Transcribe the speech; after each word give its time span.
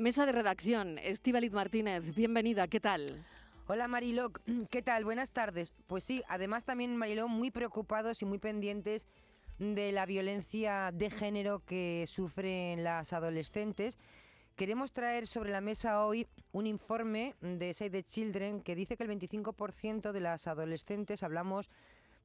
Mesa 0.00 0.24
de 0.24 0.32
redacción, 0.32 0.96
Estíbaliz 0.96 1.52
Martínez, 1.52 2.14
bienvenida, 2.14 2.68
¿qué 2.68 2.80
tal? 2.80 3.04
Hola 3.66 3.86
Mariló, 3.86 4.32
¿qué 4.70 4.80
tal? 4.80 5.04
Buenas 5.04 5.30
tardes. 5.30 5.74
Pues 5.88 6.04
sí, 6.04 6.22
además 6.26 6.64
también 6.64 6.96
Mariló 6.96 7.28
muy 7.28 7.50
preocupados 7.50 8.22
y 8.22 8.24
muy 8.24 8.38
pendientes 8.38 9.08
de 9.58 9.92
la 9.92 10.06
violencia 10.06 10.90
de 10.90 11.10
género 11.10 11.62
que 11.66 12.06
sufren 12.08 12.82
las 12.82 13.12
adolescentes. 13.12 13.98
Queremos 14.56 14.92
traer 14.92 15.26
sobre 15.26 15.50
la 15.52 15.60
mesa 15.60 16.02
hoy 16.06 16.26
un 16.52 16.66
informe 16.66 17.34
de 17.42 17.74
Save 17.74 17.90
the 17.90 18.02
Children 18.02 18.62
que 18.62 18.74
dice 18.74 18.96
que 18.96 19.02
el 19.02 19.10
25% 19.10 20.12
de 20.12 20.20
las 20.20 20.46
adolescentes, 20.46 21.22
hablamos 21.22 21.68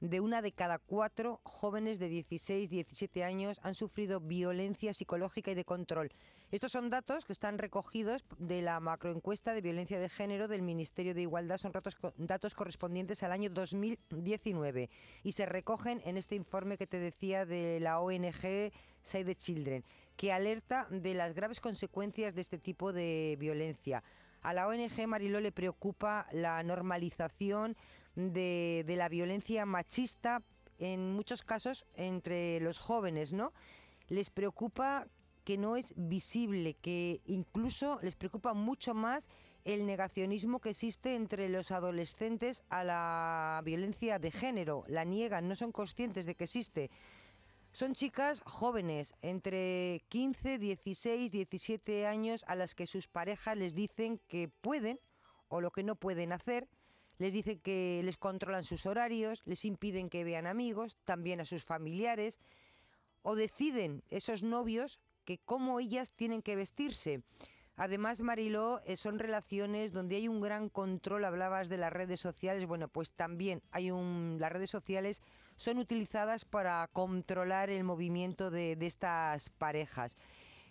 de 0.00 0.20
una 0.20 0.42
de 0.42 0.52
cada 0.52 0.78
cuatro 0.78 1.40
jóvenes 1.42 1.98
de 1.98 2.08
16, 2.08 2.68
17 2.68 3.24
años 3.24 3.58
han 3.62 3.74
sufrido 3.74 4.20
violencia 4.20 4.92
psicológica 4.92 5.50
y 5.50 5.54
de 5.54 5.64
control. 5.64 6.12
Estos 6.52 6.72
son 6.72 6.90
datos 6.90 7.24
que 7.24 7.32
están 7.32 7.58
recogidos 7.58 8.24
de 8.38 8.62
la 8.62 8.78
macroencuesta 8.78 9.52
de 9.52 9.62
violencia 9.62 9.98
de 9.98 10.08
género 10.08 10.48
del 10.48 10.62
Ministerio 10.62 11.14
de 11.14 11.22
Igualdad, 11.22 11.58
son 11.58 11.72
datos, 11.72 12.54
correspondientes 12.54 13.22
al 13.22 13.32
año 13.32 13.50
2019 13.50 14.90
y 15.24 15.32
se 15.32 15.46
recogen 15.46 16.02
en 16.04 16.16
este 16.16 16.36
informe 16.36 16.76
que 16.76 16.86
te 16.86 16.98
decía 16.98 17.46
de 17.46 17.80
la 17.80 18.00
ONG 18.00 18.72
Save 19.02 19.24
the 19.24 19.34
Children, 19.34 19.84
que 20.16 20.32
alerta 20.32 20.86
de 20.90 21.14
las 21.14 21.34
graves 21.34 21.60
consecuencias 21.60 22.34
de 22.34 22.42
este 22.42 22.58
tipo 22.58 22.92
de 22.92 23.36
violencia. 23.40 24.04
A 24.42 24.52
la 24.52 24.68
ONG 24.68 25.08
Mariló 25.08 25.40
le 25.40 25.50
preocupa 25.50 26.28
la 26.30 26.62
normalización 26.62 27.76
de, 28.16 28.84
la 28.96 29.08
violencia 29.08 29.64
machista, 29.66 30.42
en 30.78 31.12
muchos 31.12 31.42
casos 31.42 31.86
entre 31.94 32.60
los 32.60 32.78
jóvenes, 32.78 33.32
¿no? 33.32 33.52
Les 34.08 34.30
preocupa 34.30 35.06
que 35.44 35.56
no 35.56 35.76
es 35.76 35.94
visible, 35.96 36.74
que 36.74 37.20
incluso 37.26 38.00
les 38.02 38.16
preocupa 38.16 38.52
mucho 38.52 38.94
más 38.94 39.30
el 39.64 39.86
negacionismo 39.86 40.60
que 40.60 40.70
existe 40.70 41.14
entre 41.14 41.48
los 41.48 41.70
adolescentes 41.70 42.62
a 42.68 42.84
la 42.84 43.62
violencia 43.64 44.18
de 44.18 44.30
género. 44.30 44.84
La 44.88 45.04
niegan, 45.04 45.48
no 45.48 45.54
son 45.54 45.72
conscientes 45.72 46.26
de 46.26 46.34
que 46.34 46.44
existe. 46.44 46.90
Son 47.72 47.94
chicas 47.94 48.40
jóvenes, 48.44 49.14
entre 49.22 50.02
15, 50.08 50.58
16, 50.58 51.30
17 51.30 52.06
años, 52.06 52.44
a 52.48 52.54
las 52.54 52.74
que 52.74 52.86
sus 52.86 53.06
parejas 53.06 53.56
les 53.56 53.74
dicen 53.74 54.18
que 54.28 54.48
pueden 54.48 54.98
o 55.48 55.60
lo 55.60 55.70
que 55.70 55.82
no 55.82 55.96
pueden 55.96 56.32
hacer. 56.32 56.68
Les 57.18 57.32
dicen 57.32 57.58
que 57.60 58.02
les 58.04 58.16
controlan 58.16 58.64
sus 58.64 58.86
horarios, 58.86 59.42
les 59.46 59.64
impiden 59.64 60.10
que 60.10 60.24
vean 60.24 60.46
amigos, 60.46 60.98
también 61.04 61.40
a 61.40 61.44
sus 61.44 61.64
familiares, 61.64 62.38
o 63.22 63.34
deciden 63.34 64.02
esos 64.10 64.42
novios 64.42 65.00
que 65.24 65.38
cómo 65.38 65.80
ellas 65.80 66.12
tienen 66.14 66.42
que 66.42 66.56
vestirse. 66.56 67.22
Además, 67.76 68.22
Mariló, 68.22 68.80
eh, 68.86 68.96
son 68.96 69.18
relaciones 69.18 69.92
donde 69.92 70.16
hay 70.16 70.28
un 70.28 70.40
gran 70.40 70.70
control. 70.70 71.24
Hablabas 71.26 71.68
de 71.68 71.76
las 71.76 71.92
redes 71.92 72.20
sociales. 72.20 72.66
Bueno, 72.66 72.88
pues 72.88 73.12
también 73.12 73.62
hay 73.70 73.90
un. 73.90 74.38
Las 74.40 74.50
redes 74.50 74.70
sociales 74.70 75.22
son 75.56 75.78
utilizadas 75.78 76.46
para 76.46 76.88
controlar 76.92 77.68
el 77.68 77.84
movimiento 77.84 78.50
de, 78.50 78.78
estas 78.80 79.50
parejas. 79.50 80.16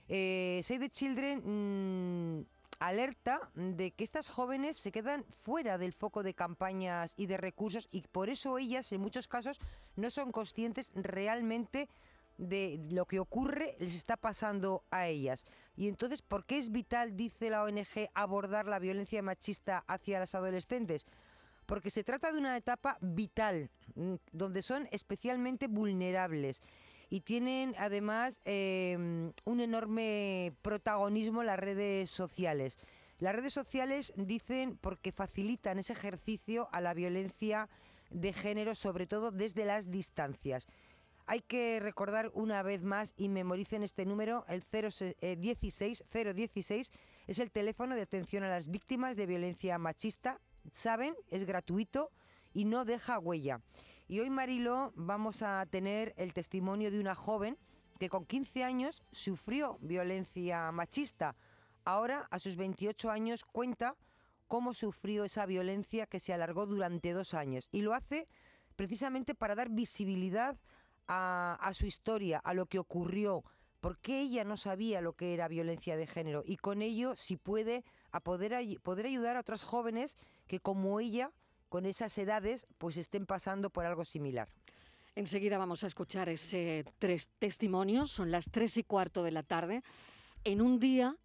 Eh, 0.08 0.62
Save 0.64 0.80
the 0.80 0.90
Children 0.90 2.40
mm, 2.40 2.46
alerta 2.80 3.50
de 3.56 3.92
que 3.92 4.04
estas 4.04 4.30
jóvenes 4.30 4.78
se 4.78 4.92
quedan 4.92 5.24
fuera 5.26 5.78
del 5.78 5.94
foco 5.94 6.24
de 6.24 6.34
campañas 6.34 7.14
y 7.18 7.28
de 7.28 7.38
recursos 7.38 7.88
y 7.92 8.02
por 8.02 8.30
eso 8.30 8.58
ellas 8.58 8.92
en 8.92 9.02
muchos 9.02 9.28
casos 9.28 9.60
no 9.96 10.10
son 10.10 10.32
conscientes 10.32 10.92
realmente 10.96 11.88
de 12.38 12.80
lo 12.92 13.06
que 13.06 13.20
ocurre 13.20 13.76
les 13.80 13.96
está 13.96 14.18
pasando 14.18 14.84
a 14.92 15.08
ellas. 15.08 15.46
Y 15.78 15.88
entonces, 15.88 16.22
¿por 16.22 16.46
qué 16.46 16.58
es 16.58 16.72
vital, 16.72 17.16
dice 17.16 17.50
la 17.50 17.64
ONG, 17.64 18.10
abordar 18.14 18.68
la 18.68 18.80
violencia 18.80 19.22
machista 19.22 19.84
hacia 19.88 20.20
las 20.20 20.36
adolescentes? 20.36 21.06
Porque 21.66 21.90
se 21.90 22.04
trata 22.04 22.32
de 22.32 22.38
una 22.38 22.56
etapa 22.58 22.98
vital, 23.02 23.70
mm, 23.96 24.16
donde 24.32 24.62
son 24.62 24.88
especialmente 24.92 25.68
vulnerables 25.68 26.62
y 27.10 27.22
tienen 27.22 27.76
además 27.78 28.42
em, 28.46 29.32
un 29.46 29.60
enorme 29.60 30.54
protagonismo 30.62 31.44
las 31.44 31.60
redes 31.60 32.10
sociales. 32.10 32.78
Las 33.20 33.36
redes 33.36 33.54
sociales 33.54 34.14
dicen 34.18 34.78
porque 34.82 35.12
facilitan 35.12 35.80
ese 35.80 35.94
ejercicio 35.94 36.68
a 36.72 36.82
la 36.82 36.94
violencia 36.94 37.70
de 38.10 38.34
género, 38.34 38.76
sobre 38.76 39.08
todo 39.08 39.32
desde 39.32 39.66
las 39.66 39.90
distancias. 39.90 40.68
Hay 41.28 41.42
que 41.42 41.80
recordar 41.80 42.30
una 42.34 42.62
vez 42.62 42.84
más 42.84 43.14
y 43.18 43.30
memoricen 43.30 43.84
este 43.84 44.06
número, 44.06 44.46
el 44.48 44.62
016, 44.62 46.04
016 46.12 46.90
eh, 46.90 47.00
es 47.28 47.40
el 47.40 47.52
teléfono 47.52 47.96
de 47.96 48.02
atención 48.02 48.44
a 48.44 48.50
las 48.50 48.70
víctimas 48.70 49.16
de 49.16 49.26
violencia 49.26 49.78
machista. 49.80 50.40
Saben, 50.72 51.16
es 51.32 51.46
gratuito 51.46 52.12
y 52.54 52.66
no 52.66 52.86
deja 52.86 53.18
huella. 53.18 53.62
Y 54.08 54.20
hoy, 54.20 54.30
Marilo, 54.30 54.94
vamos 54.96 55.42
a 55.42 55.66
tener 55.66 56.14
el 56.18 56.32
testimonio 56.34 56.92
de 56.92 57.00
una 57.00 57.16
joven 57.16 57.58
que 58.00 58.08
con 58.08 58.26
15 58.26 58.64
años 58.64 59.02
sufrió 59.12 59.80
violencia 59.82 60.72
machista. 60.72 61.36
Ahora, 61.86 62.28
a 62.30 62.38
sus 62.38 62.56
28 62.56 63.10
años, 63.10 63.46
cuenta 63.46 63.96
cómo 64.48 64.76
sufrió 64.76 65.24
esa 65.24 65.48
violencia 65.48 66.06
que 66.06 66.20
se 66.20 66.34
alargó 66.34 66.68
durante 66.68 67.14
dos 67.14 67.34
años. 67.34 67.68
Y 67.72 67.82
lo 67.82 67.96
hace 67.96 68.28
precisamente 68.76 69.34
para 69.34 69.56
dar 69.56 69.70
visibilidad 69.70 70.56
a, 71.08 71.72
su 71.74 71.88
historia, 71.88 72.40
a 72.40 72.54
lo 72.54 72.68
que 72.68 72.80
ocurrió, 72.80 73.44
porque 73.80 74.22
ella 74.22 74.44
no 74.44 74.58
sabía 74.58 75.02
lo 75.02 75.14
que 75.14 75.34
era 75.34 75.48
violencia 75.48 75.96
de 75.96 76.08
género 76.08 76.44
y 76.46 76.58
con 76.58 76.82
ello, 76.82 77.16
si 77.16 77.38
puede, 77.38 77.84
a 78.12 78.20
poder, 78.20 78.56
poder 78.82 79.06
ayudar 79.06 79.38
a 79.38 79.42
otras 79.42 79.62
jóvenes 79.62 80.18
que 80.48 80.60
como 80.60 81.00
ella, 81.00 81.32
con 81.76 81.86
esas 81.86 82.18
edades, 82.18 82.66
pues 82.78 82.96
estén 82.96 83.26
pasando 83.26 83.70
por 83.70 83.86
algo 83.86 84.06
similar. 84.06 84.48
Enseguida 85.14 85.58
vamos 85.58 85.84
a 85.84 85.88
escuchar 85.88 86.30
ese 86.30 86.86
tres 87.00 87.28
testimonios, 87.38 88.12
son 88.12 88.32
las 88.32 88.46
tres 88.50 88.78
y 88.78 88.84
cuarto 88.84 89.24
de 89.24 89.32
la 89.32 89.44
tarde, 89.44 89.84
en 90.46 90.62
un 90.62 90.80
día 90.80 91.18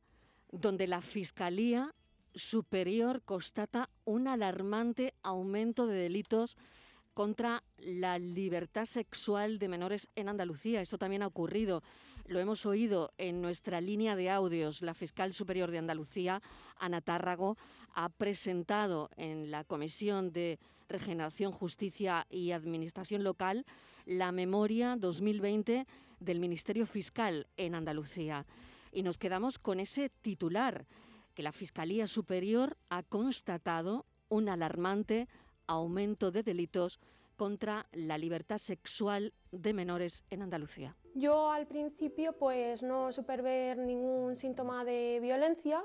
donde 0.50 0.88
la 0.88 1.02
Fiscalía 1.02 1.94
Superior 2.34 3.22
constata 3.22 3.90
un 4.04 4.26
alarmante 4.26 5.14
aumento 5.22 5.86
de 5.86 5.94
delitos 5.94 6.56
contra 7.14 7.62
la 7.76 8.18
libertad 8.18 8.86
sexual 8.86 9.60
de 9.60 9.68
menores 9.68 10.08
en 10.16 10.28
Andalucía. 10.28 10.80
Esto 10.80 10.98
también 10.98 11.22
ha 11.22 11.28
ocurrido. 11.28 11.84
Lo 12.26 12.40
hemos 12.40 12.66
oído 12.66 13.12
en 13.18 13.40
nuestra 13.40 13.80
línea 13.80 14.16
de 14.16 14.30
audios. 14.30 14.82
La 14.82 14.94
fiscal 14.94 15.32
superior 15.32 15.70
de 15.70 15.78
Andalucía, 15.78 16.42
Ana 16.76 17.00
Tárrago, 17.00 17.56
ha 17.94 18.08
presentado 18.08 19.10
en 19.16 19.50
la 19.50 19.64
Comisión 19.64 20.32
de 20.32 20.58
Regeneración, 20.88 21.52
Justicia 21.52 22.26
y 22.30 22.52
Administración 22.52 23.24
Local 23.24 23.64
la 24.06 24.32
memoria 24.32 24.96
2020 24.96 25.86
del 26.18 26.40
Ministerio 26.40 26.86
Fiscal 26.86 27.46
en 27.56 27.74
Andalucía. 27.74 28.46
Y 28.92 29.02
nos 29.02 29.18
quedamos 29.18 29.58
con 29.58 29.78
ese 29.80 30.08
titular 30.08 30.86
que 31.34 31.42
la 31.42 31.52
Fiscalía 31.52 32.06
Superior 32.06 32.76
ha 32.88 33.02
constatado 33.02 34.06
un 34.28 34.48
alarmante 34.48 35.28
aumento 35.66 36.30
de 36.30 36.42
delitos 36.42 36.98
contra 37.36 37.86
la 37.92 38.18
libertad 38.18 38.58
sexual 38.58 39.32
de 39.50 39.72
menores 39.72 40.24
en 40.28 40.42
Andalucía. 40.42 40.96
Yo 41.14 41.50
al 41.50 41.66
principio 41.66 42.32
pues 42.34 42.82
no 42.82 43.12
supe 43.12 43.40
ver 43.40 43.78
ningún 43.78 44.36
síntoma 44.36 44.84
de 44.84 45.20
violencia 45.22 45.82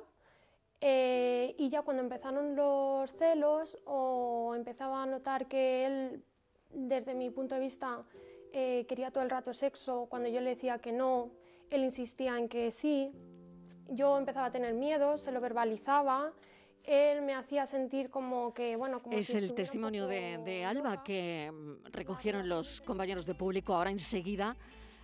eh, 0.82 1.56
y 1.58 1.70
ya 1.70 1.82
cuando 1.82 2.04
empezaron 2.04 2.56
los 2.56 3.12
celos 3.12 3.78
o 3.86 4.54
empezaba 4.56 5.04
a 5.04 5.06
notar 5.06 5.48
que 5.48 5.86
él 5.86 6.24
desde 6.72 7.14
mi 7.14 7.30
punto 7.30 7.56
de 7.56 7.62
vista 7.62 8.04
eh, 8.54 8.86
quería 8.88 9.12
todo 9.12 9.24
el 9.24 9.30
rato 9.30 9.54
sexo, 9.54 10.08
cuando 10.10 10.30
yo 10.30 10.42
le 10.42 10.52
decía 10.52 10.80
que 10.80 10.92
no, 10.92 11.32
él 11.70 11.84
insistía 11.84 12.38
en 12.38 12.48
que 12.50 12.72
sí, 12.72 13.12
yo 13.90 14.18
empezaba 14.18 14.48
a 14.48 14.52
tener 14.52 14.74
miedo, 14.74 15.18
se 15.18 15.32
lo 15.32 15.42
verbalizaba 15.42 16.34
él 16.88 17.22
me 17.24 17.34
hacía 17.34 17.66
sentir 17.66 18.10
como 18.10 18.54
que, 18.54 18.76
bueno, 18.76 19.02
como 19.02 19.18
Es 19.18 19.32
el 19.32 19.54
testimonio 19.54 20.08
de, 20.08 20.66
Alba 20.66 21.04
que 21.04 21.52
mm, 21.52 21.92
recogieron 21.92 22.48
los 22.48 22.82
compañeros 22.82 23.26
de 23.26 23.34
público. 23.34 23.74
Ahora 23.74 23.92
enseguida 23.92 24.56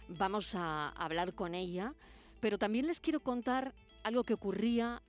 vamos 0.07 0.53
a 0.55 0.89
hablar 0.89 1.33
con 1.33 1.55
ella, 1.55 1.93
pero 2.39 2.57
también 2.57 2.87
les 2.87 2.99
quiero 2.99 3.21
contar 3.21 3.73
algo 4.03 4.23
que 4.23 4.33
ocurría 4.33 5.01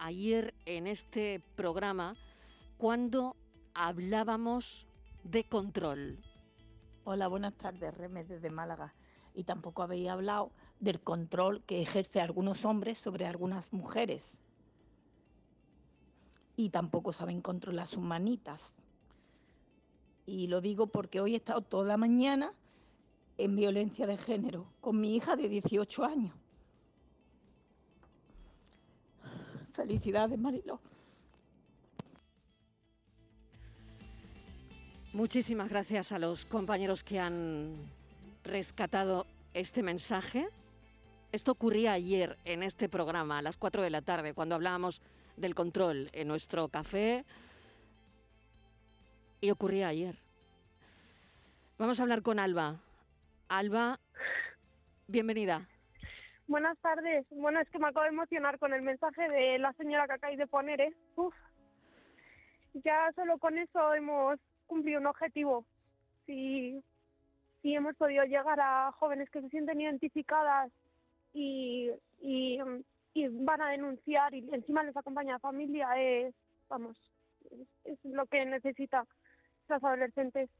ayer 0.00 0.54
en 0.64 0.86
este 0.86 1.40
programa 1.54 2.16
cuando 2.78 3.36
hablábamos 3.74 4.86
de 5.22 5.44
control. 5.44 6.18
Hola, 7.04 7.28
buenas 7.28 7.54
tardes, 7.54 7.94
Remes 7.94 8.28
desde 8.28 8.50
Málaga. 8.50 8.94
Y 9.34 9.44
tampoco 9.44 9.82
habéis 9.82 10.08
hablado 10.08 10.50
del 10.80 11.00
control 11.00 11.62
que 11.64 11.82
ejerce 11.82 12.20
algunos 12.20 12.64
hombres 12.64 12.98
sobre 12.98 13.26
algunas 13.26 13.72
mujeres 13.72 14.32
y 16.56 16.70
tampoco 16.70 17.12
saben 17.12 17.40
controlar 17.40 17.86
sus 17.86 18.02
manitas. 18.02 18.74
Y 20.26 20.46
lo 20.48 20.60
digo 20.60 20.88
porque 20.88 21.20
hoy 21.20 21.34
he 21.34 21.36
estado 21.36 21.60
toda 21.60 21.86
la 21.86 21.96
mañana 21.96 22.52
en 23.38 23.54
violencia 23.54 24.06
de 24.06 24.16
género 24.16 24.66
con 24.80 25.00
mi 25.00 25.14
hija 25.14 25.36
de 25.36 25.48
18 25.48 26.04
años. 26.04 26.39
Felicidades, 29.72 30.38
Marilo. 30.38 30.80
Muchísimas 35.12 35.68
gracias 35.68 36.12
a 36.12 36.18
los 36.18 36.46
compañeros 36.46 37.02
que 37.02 37.18
han 37.18 37.74
rescatado 38.44 39.26
este 39.54 39.82
mensaje. 39.82 40.48
Esto 41.32 41.52
ocurría 41.52 41.92
ayer 41.92 42.38
en 42.44 42.62
este 42.62 42.88
programa, 42.88 43.38
a 43.38 43.42
las 43.42 43.56
4 43.56 43.82
de 43.82 43.90
la 43.90 44.02
tarde, 44.02 44.34
cuando 44.34 44.54
hablábamos 44.54 45.02
del 45.36 45.54
control 45.54 46.10
en 46.12 46.28
nuestro 46.28 46.68
café. 46.68 47.24
Y 49.40 49.50
ocurría 49.50 49.88
ayer. 49.88 50.16
Vamos 51.78 51.98
a 51.98 52.02
hablar 52.02 52.22
con 52.22 52.38
Alba. 52.38 52.80
Alba, 53.48 53.98
bienvenida. 55.08 55.66
Buenas 56.50 56.76
tardes. 56.78 57.24
Bueno, 57.30 57.60
es 57.60 57.70
que 57.70 57.78
me 57.78 57.86
acabo 57.86 58.02
de 58.02 58.08
emocionar 58.08 58.58
con 58.58 58.74
el 58.74 58.82
mensaje 58.82 59.28
de 59.28 59.56
la 59.60 59.72
señora 59.74 60.08
que 60.08 60.14
acabáis 60.14 60.36
de 60.36 60.48
poner, 60.48 60.80
¿eh? 60.80 60.92
Uf. 61.14 61.32
Ya 62.74 63.08
solo 63.14 63.38
con 63.38 63.56
eso 63.56 63.94
hemos 63.94 64.40
cumplido 64.66 64.98
un 64.98 65.06
objetivo. 65.06 65.64
Si, 66.26 66.82
si 67.62 67.72
hemos 67.72 67.94
podido 67.94 68.24
llegar 68.24 68.58
a 68.58 68.90
jóvenes 68.98 69.30
que 69.30 69.42
se 69.42 69.48
sienten 69.48 69.80
identificadas 69.80 70.72
y, 71.32 71.92
y, 72.20 72.58
van 73.30 73.62
a 73.62 73.68
denunciar 73.68 74.34
y 74.34 74.44
encima 74.52 74.82
les 74.82 74.96
acompaña 74.96 75.34
la 75.34 75.38
familia, 75.38 75.86
es, 75.98 76.34
vamos, 76.68 76.96
es, 77.52 77.68
es 77.84 77.98
lo 78.02 78.26
que 78.26 78.44
necesitan 78.44 79.06
las 79.68 79.84
adolescentes. 79.84 80.50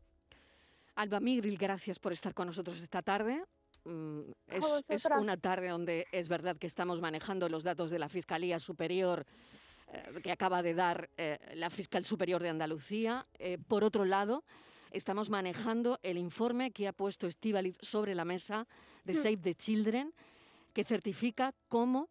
Alba 0.95 1.19
Migril, 1.19 1.59
gracias 1.59 1.99
por 1.99 2.13
estar 2.13 2.33
con 2.33 2.47
nosotros 2.47 2.81
esta 2.81 3.03
tarde. 3.03 3.43
Mm, 3.85 4.21
A 4.49 4.81
Es, 4.89 5.05
una 5.07 5.37
tarde 5.37 5.69
donde 5.69 6.07
es 6.13 6.29
verdad 6.29 6.57
que 6.57 6.67
estamos 6.67 7.01
manejando 7.01 7.49
los 7.49 7.63
datos 7.65 7.91
de 7.91 7.99
la 7.99 8.09
Fiscalía 8.09 8.59
Superior 8.59 9.27
eh, 9.93 10.21
que 10.23 10.33
acaba 10.33 10.63
de 10.63 10.75
dar 10.75 11.11
eh, 11.17 11.39
la 11.55 11.71
Fiscal 11.71 12.05
Superior 12.05 12.43
de 12.43 12.51
Andalucía. 12.51 13.27
Eh, 13.39 13.59
por 13.59 13.85
otro 13.85 14.05
lado, 14.05 14.45
estamos 14.91 15.31
manejando 15.31 15.99
el 16.03 16.19
informe 16.19 16.71
que 16.73 16.89
ha 16.89 16.93
puesto 16.93 17.27
Estíbaliz 17.27 17.77
sobre 17.81 18.15
la 18.15 18.25
mesa 18.25 18.67
de 19.05 19.15
Mm. 19.15 19.17
Save 19.17 19.37
the 19.39 19.55
Children, 19.55 20.15
que 20.73 20.85
certifica 20.85 21.55
cómo 21.69 22.11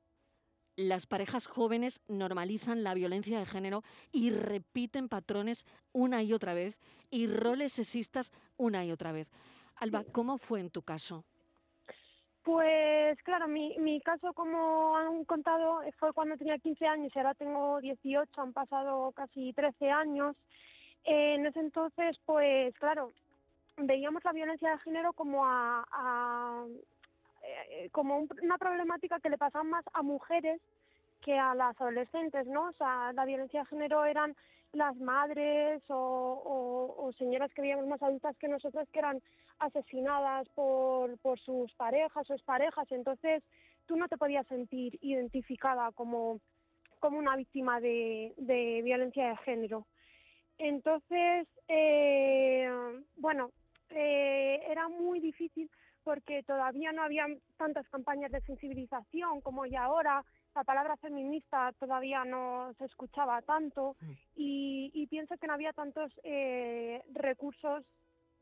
las 0.76 1.06
parejas 1.06 1.46
jóvenes 1.48 2.02
normalizan 2.08 2.84
la 2.84 2.94
violencia 2.94 3.40
de 3.40 3.46
género 3.46 3.84
y 4.12 4.30
repiten 4.30 5.10
patrones 5.10 5.66
una 5.92 6.24
y 6.24 6.34
otra 6.34 6.54
vez 6.54 6.78
y 7.10 7.28
roles 7.28 7.74
sexistas 7.74 8.32
una 8.58 8.86
y 8.86 8.92
otra 8.92 9.12
vez. 9.12 9.28
Alba, 9.76 10.04
¿cómo 10.06 10.38
fue 10.38 10.60
en 10.62 10.70
tu 10.70 10.82
caso? 10.82 11.26
Pues 12.52 13.22
claro, 13.22 13.48
mi, 13.48 13.78
mi 13.78 14.02
caso, 14.02 14.34
como 14.34 14.98
han 14.98 15.24
contado, 15.26 15.84
eh, 15.84 15.92
fue 16.00 16.14
cuando 16.14 16.36
tenía 16.36 16.58
15 16.58 16.88
años 16.88 17.12
y 17.14 17.20
ahora 17.20 17.36
tengo 17.36 17.80
18, 17.80 18.42
han 18.42 18.54
pasado 18.54 19.12
casi 19.12 19.54
13 19.54 19.92
años. 19.92 20.36
Eh, 21.06 21.36
en 21.36 21.46
ese 21.46 21.60
entonces, 21.60 22.18
pues 22.26 22.74
claro, 22.80 23.12
veíamos 23.78 24.24
la 24.24 24.32
violencia 24.32 24.72
de 24.72 24.80
género 24.80 25.14
como 25.14 25.46
a, 25.46 25.86
a- 25.92 26.66
eh, 27.44 27.90
como 27.92 28.18
un- 28.18 28.30
una 28.42 28.58
problemática 28.58 29.20
que 29.20 29.30
le 29.30 29.38
pasaba 29.38 29.64
más 29.64 29.86
a 29.94 30.02
mujeres 30.02 30.60
que 31.22 31.38
a 31.38 31.54
las 31.54 31.80
adolescentes, 31.80 32.48
¿no? 32.48 32.70
O 32.70 32.74
sea, 32.80 33.14
la 33.14 33.26
violencia 33.26 33.60
de 33.60 33.66
género 33.68 34.06
eran 34.06 34.36
las 34.74 34.96
madres 34.98 35.84
o, 35.88 35.94
o- 35.96 37.06
o 37.06 37.12
señoras 37.14 37.54
que 37.54 37.62
veíamos 37.62 37.86
más 37.86 38.02
adultas 38.02 38.36
que 38.38 38.48
nosotras 38.48 38.88
que 38.92 38.98
eran 38.98 39.22
asesinadas 39.60 40.48
por, 40.50 41.18
por 41.20 41.40
sus 41.40 41.74
parejas 41.76 42.30
o 42.30 42.34
exparejas. 42.34 42.92
Entonces, 42.92 43.44
tú 43.86 43.96
no 43.96 44.08
te 44.08 44.18
podías 44.18 44.48
sentir 44.48 44.98
identificada 45.02 45.92
como, 45.94 46.40
como 47.00 47.18
una 47.18 47.36
víctima 47.36 47.80
de, 47.80 48.34
de 48.38 48.82
violencia 48.84 49.30
de 49.30 49.38
género. 49.38 49.86
Entonces, 50.58 51.48
eh, 51.68 52.70
bueno, 53.16 53.52
eh, 53.90 54.62
era 54.70 54.88
muy 54.90 55.20
difícil 55.20 55.70
porque 56.04 56.44
todavía 56.44 56.92
no 56.92 57.04
había 57.04 57.28
tantas 57.58 57.88
campañas 57.90 58.32
de 58.32 58.42
sensibilización 58.42 59.42
como 59.42 59.64
hay 59.64 59.76
ahora. 59.76 60.24
La 60.56 60.64
palabra 60.64 60.98
feminista 60.98 61.72
todavía 61.80 62.26
no 62.26 62.74
se 62.78 62.86
escuchaba 62.86 63.42
tanto 63.42 63.96
Mm. 64.02 64.12
y, 64.36 64.92
y 64.94 65.08
pienso 65.08 65.38
que 65.38 65.48
no 65.48 65.54
había 65.54 65.74
tantos 65.74 66.12
eh, 66.24 67.02
recursos 67.14 67.84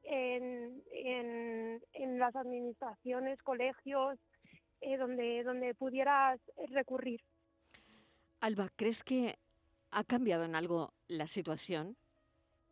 en, 0.08 0.82
en, 0.92 1.84
en 1.94 2.20
las 2.20 2.36
administraciones, 2.36 3.42
colegios, 3.44 4.18
eh, 4.82 4.98
donde, 4.98 5.44
donde 5.44 5.76
pudieras 5.76 6.40
recurrir. 6.70 7.22
Alba, 8.40 8.70
¿crees 8.76 9.04
que 9.04 9.38
ha 9.92 10.04
cambiado 10.04 10.46
en 10.46 10.56
algo 10.56 10.94
la 11.08 11.28
situación? 11.28 11.98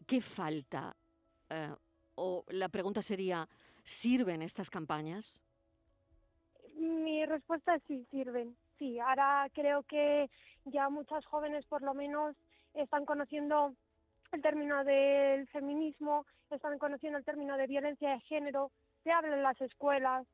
¿Qué 0.07 0.21
falta? 0.21 0.95
Eh, 1.49 1.73
o 2.15 2.45
la 2.49 2.69
pregunta 2.69 3.01
sería, 3.01 3.49
¿sirven 3.83 4.41
estas 4.41 4.69
campañas? 4.69 5.41
Mi 6.77 7.25
respuesta 7.25 7.75
es 7.75 7.83
sí, 7.87 8.05
sirven. 8.11 8.55
Sí, 8.77 8.99
ahora 8.99 9.49
creo 9.53 9.83
que 9.83 10.29
ya 10.65 10.89
muchas 10.89 11.25
jóvenes 11.25 11.65
por 11.65 11.81
lo 11.81 11.93
menos 11.93 12.35
están 12.73 13.05
conociendo 13.05 13.73
el 14.35 14.41
término 14.41 14.83
del 14.83 15.47
feminismo, 15.47 16.25
están 16.51 16.77
conociendo 16.77 17.17
el 17.17 17.25
término 17.25 17.57
de 17.57 17.67
violencia 17.67 18.11
de 18.11 18.19
género, 18.21 18.71
se 19.03 19.11
habla 19.11 19.35
en 19.35 19.43
las 19.43 19.59
escuelas, 19.61 20.27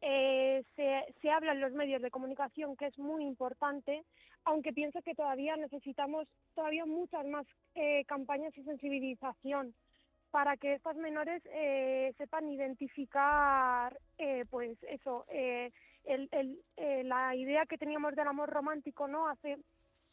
eh, 0.00 0.62
se, 0.76 1.14
se 1.20 1.30
habla 1.30 1.52
en 1.52 1.60
los 1.60 1.72
medios 1.72 2.02
de 2.02 2.10
comunicación, 2.10 2.76
que 2.76 2.86
es 2.86 2.98
muy 2.98 3.24
importante, 3.24 4.04
aunque 4.44 4.72
pienso 4.72 5.00
que 5.02 5.14
todavía 5.14 5.56
necesitamos 5.56 6.28
todavía 6.54 6.84
muchas 6.86 7.26
más 7.26 7.46
eh, 7.74 8.04
campañas 8.06 8.56
y 8.56 8.62
sensibilización 8.62 9.74
para 10.30 10.56
que 10.58 10.74
estas 10.74 10.96
menores 10.96 11.42
eh, 11.46 12.12
sepan 12.18 12.48
identificar, 12.50 13.98
eh, 14.18 14.44
pues 14.50 14.76
eso, 14.82 15.24
eh, 15.30 15.72
el, 16.04 16.28
el, 16.30 17.08
la 17.08 17.34
idea 17.34 17.64
que 17.64 17.78
teníamos 17.78 18.14
del 18.14 18.28
amor 18.28 18.50
romántico, 18.50 19.08
¿no? 19.08 19.28
Hace 19.28 19.56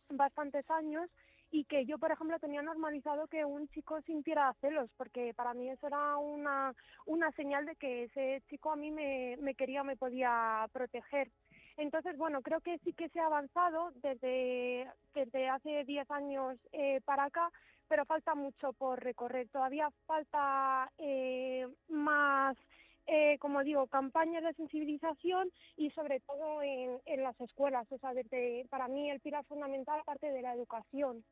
bastantes 0.09 0.69
años 0.69 1.09
y 1.53 1.65
que 1.65 1.85
yo, 1.85 1.99
por 1.99 2.11
ejemplo, 2.11 2.39
tenía 2.39 2.63
normalizado 2.63 3.27
que 3.27 3.45
un 3.45 3.67
chico 3.69 4.01
sintiera 4.01 4.55
celos, 4.59 4.89
porque 4.97 5.35
para 5.35 5.53
mí 5.53 5.69
eso 5.69 5.85
era 5.85 6.17
una, 6.17 6.73
una 7.05 7.31
señal 7.33 7.67
de 7.67 7.75
que 7.75 8.05
ese 8.05 8.41
chico 8.49 8.71
a 8.71 8.75
mí 8.75 8.89
me, 8.89 9.37
me 9.39 9.53
quería, 9.53 9.83
me 9.83 9.95
podía 9.95 10.67
proteger. 10.73 11.29
Entonces, 11.77 12.17
bueno, 12.17 12.41
creo 12.41 12.59
que 12.61 12.79
sí 12.79 12.93
que 12.93 13.07
se 13.09 13.19
ha 13.19 13.27
avanzado 13.27 13.91
desde, 14.01 14.89
desde 15.13 15.47
hace 15.47 15.83
10 15.83 16.09
años 16.09 16.57
eh, 16.71 17.01
para 17.05 17.25
acá, 17.25 17.51
pero 17.87 18.03
falta 18.05 18.33
mucho 18.33 18.73
por 18.73 19.03
recorrer. 19.03 19.47
Todavía 19.49 19.91
falta 20.07 20.91
eh, 20.97 21.67
más, 21.87 22.57
eh, 23.05 23.37
como 23.37 23.63
digo, 23.63 23.85
campañas 23.85 24.43
de 24.43 24.53
sensibilización 24.55 25.51
y 25.77 25.91
sobre 25.91 26.19
todo 26.21 26.63
en, 26.63 26.99
en 27.05 27.21
las 27.21 27.39
escuelas. 27.39 27.85
O 27.91 27.97
sea, 27.99 28.15
desde, 28.15 28.65
para 28.71 28.87
mí 28.87 29.11
el 29.11 29.19
pilar 29.19 29.45
fundamental 29.45 29.99
aparte 29.99 30.31
de 30.31 30.41
la 30.41 30.53
educación. 30.55 31.23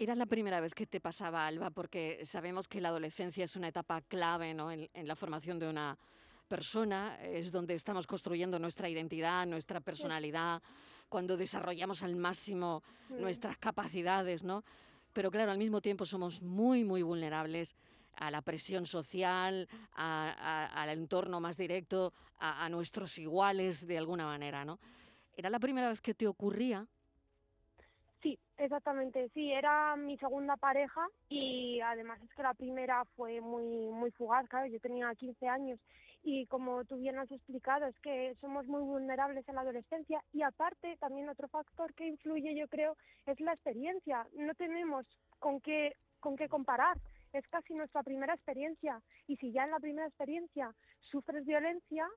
¿Era 0.00 0.14
la 0.14 0.26
primera 0.26 0.60
vez 0.60 0.74
que 0.74 0.86
te 0.86 1.00
pasaba, 1.00 1.46
Alba? 1.46 1.70
Porque 1.70 2.24
sabemos 2.24 2.68
que 2.68 2.80
la 2.80 2.88
adolescencia 2.90 3.44
es 3.44 3.56
una 3.56 3.68
etapa 3.68 4.00
clave 4.02 4.54
¿no? 4.54 4.70
en, 4.70 4.88
en 4.94 5.08
la 5.08 5.16
formación 5.16 5.58
de 5.58 5.68
una 5.68 5.98
persona, 6.46 7.18
es 7.22 7.50
donde 7.50 7.74
estamos 7.74 8.06
construyendo 8.06 8.58
nuestra 8.60 8.88
identidad, 8.88 9.44
nuestra 9.46 9.80
personalidad, 9.80 10.62
cuando 11.08 11.36
desarrollamos 11.36 12.02
al 12.02 12.16
máximo 12.16 12.82
Mm. 13.10 13.22
nuestras 13.22 13.56
capacidades, 13.56 14.44
¿no? 14.44 14.62
Pero 15.14 15.30
claro, 15.30 15.50
al 15.50 15.56
mismo 15.56 15.80
tiempo 15.80 16.04
somos 16.04 16.42
muy, 16.42 16.84
muy 16.84 17.00
vulnerables 17.02 17.74
a 18.16 18.30
la 18.30 18.42
presión 18.42 18.84
social, 18.84 19.66
a- 19.94 20.34
a- 20.38 20.82
al 20.82 20.90
entorno 20.90 21.40
más 21.40 21.56
directo, 21.56 22.12
a, 22.38 22.66
a 22.66 22.68
nuestros 22.68 23.16
iguales 23.16 23.86
de 23.86 23.96
alguna 23.96 24.26
manera, 24.26 24.62
¿no? 24.66 24.78
¿Era 25.36 25.48
la 25.48 25.58
primera 25.58 25.88
vez 25.88 26.02
que 26.02 26.12
te 26.12 26.26
ocurría? 26.28 26.86
Exactamente. 28.58 29.28
Sí, 29.34 29.52
era 29.52 29.94
mi 29.94 30.18
segunda 30.18 30.56
pareja 30.56 31.06
y 31.28 31.80
además 31.80 32.20
es 32.22 32.34
que 32.34 32.42
la 32.42 32.54
primera 32.54 33.04
fue 33.16 33.40
muy 33.40 33.64
muy 33.92 34.10
fugaz, 34.10 34.48
claro, 34.48 34.66
yo 34.66 34.80
tenía 34.80 35.14
15 35.14 35.46
años 35.46 35.78
y 36.24 36.44
como 36.46 36.84
tú 36.84 36.96
bien 36.96 37.18
has 37.18 37.30
explicado, 37.30 37.86
es 37.86 37.96
que 38.00 38.34
somos 38.40 38.66
muy 38.66 38.82
vulnerables 38.82 39.48
en 39.48 39.54
la 39.54 39.60
adolescencia 39.60 40.20
y 40.32 40.42
aparte 40.42 40.96
también 40.98 41.28
otro 41.28 41.46
factor 41.48 41.94
que 41.94 42.08
influye, 42.08 42.56
yo 42.56 42.66
creo, 42.66 42.96
es 43.26 43.38
la 43.40 43.52
experiencia. 43.52 44.26
No 44.34 44.52
tenemos 44.54 45.06
con 45.38 45.60
qué 45.60 45.92
con 46.18 46.36
qué 46.36 46.48
comparar. 46.48 46.98
Es 47.32 47.46
casi 47.48 47.74
nuestra 47.74 48.02
primera 48.02 48.34
experiencia 48.34 49.00
y 49.28 49.36
si 49.36 49.52
ya 49.52 49.64
en 49.64 49.70
la 49.70 49.78
primera 49.78 50.08
experiencia 50.08 50.74
sufres 50.98 51.44
violencia, 51.46 52.08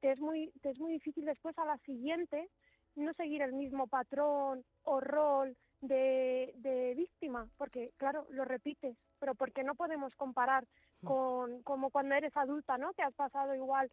te 0.00 0.12
es 0.12 0.20
muy 0.20 0.52
te 0.62 0.70
es 0.70 0.78
muy 0.78 0.92
difícil 0.92 1.24
después 1.24 1.58
a 1.58 1.64
la 1.64 1.76
siguiente 1.78 2.48
no 2.94 3.12
seguir 3.14 3.42
el 3.42 3.52
mismo 3.52 3.86
patrón 3.88 4.64
o 4.84 5.00
rol 5.00 5.56
de, 5.80 6.52
de 6.56 6.94
víctima, 6.94 7.48
porque 7.56 7.92
claro, 7.96 8.26
lo 8.30 8.44
repites, 8.44 8.96
pero 9.20 9.34
porque 9.34 9.62
no 9.62 9.74
podemos 9.74 10.14
comparar 10.16 10.64
con 11.04 11.62
como 11.62 11.90
cuando 11.90 12.14
eres 12.16 12.36
adulta, 12.36 12.76
¿no? 12.78 12.92
Que 12.94 13.02
has 13.02 13.14
pasado 13.14 13.54
igual 13.54 13.90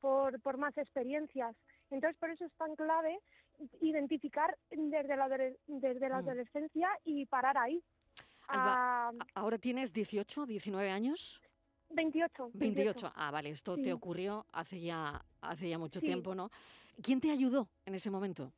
por, 0.00 0.40
por 0.40 0.56
más 0.58 0.76
experiencias. 0.76 1.54
Entonces, 1.90 2.18
por 2.18 2.30
eso 2.30 2.44
es 2.44 2.52
tan 2.54 2.74
clave 2.74 3.18
identificar 3.80 4.56
desde 4.70 5.16
la, 5.16 5.28
desde 5.66 6.08
la 6.08 6.16
Mm. 6.16 6.28
adolescencia 6.28 6.88
y 7.04 7.26
parar 7.26 7.56
ahí. 7.58 7.82
Alba, 8.48 8.72
A 8.74 9.08
a- 9.10 9.12
¿Ahora 9.34 9.58
tienes 9.58 9.92
18, 9.92 10.46
19 10.46 10.90
años? 10.90 11.40
28. 11.90 12.50
28. 12.54 13.12
Ah, 13.14 13.30
vale, 13.30 13.50
esto 13.50 13.76
te 13.76 13.92
ocurrió 13.92 14.44
hace 14.52 14.80
ya, 14.80 15.24
hace 15.40 15.68
ya 15.70 15.78
mucho 15.78 16.00
Sí. 16.00 16.06
tiempo, 16.06 16.34
¿no? 16.34 16.50
¿Quién 17.02 17.20
te 17.20 17.30
ayudó 17.30 17.68
en 17.86 17.94
ese 17.94 18.10
momento? 18.10 18.52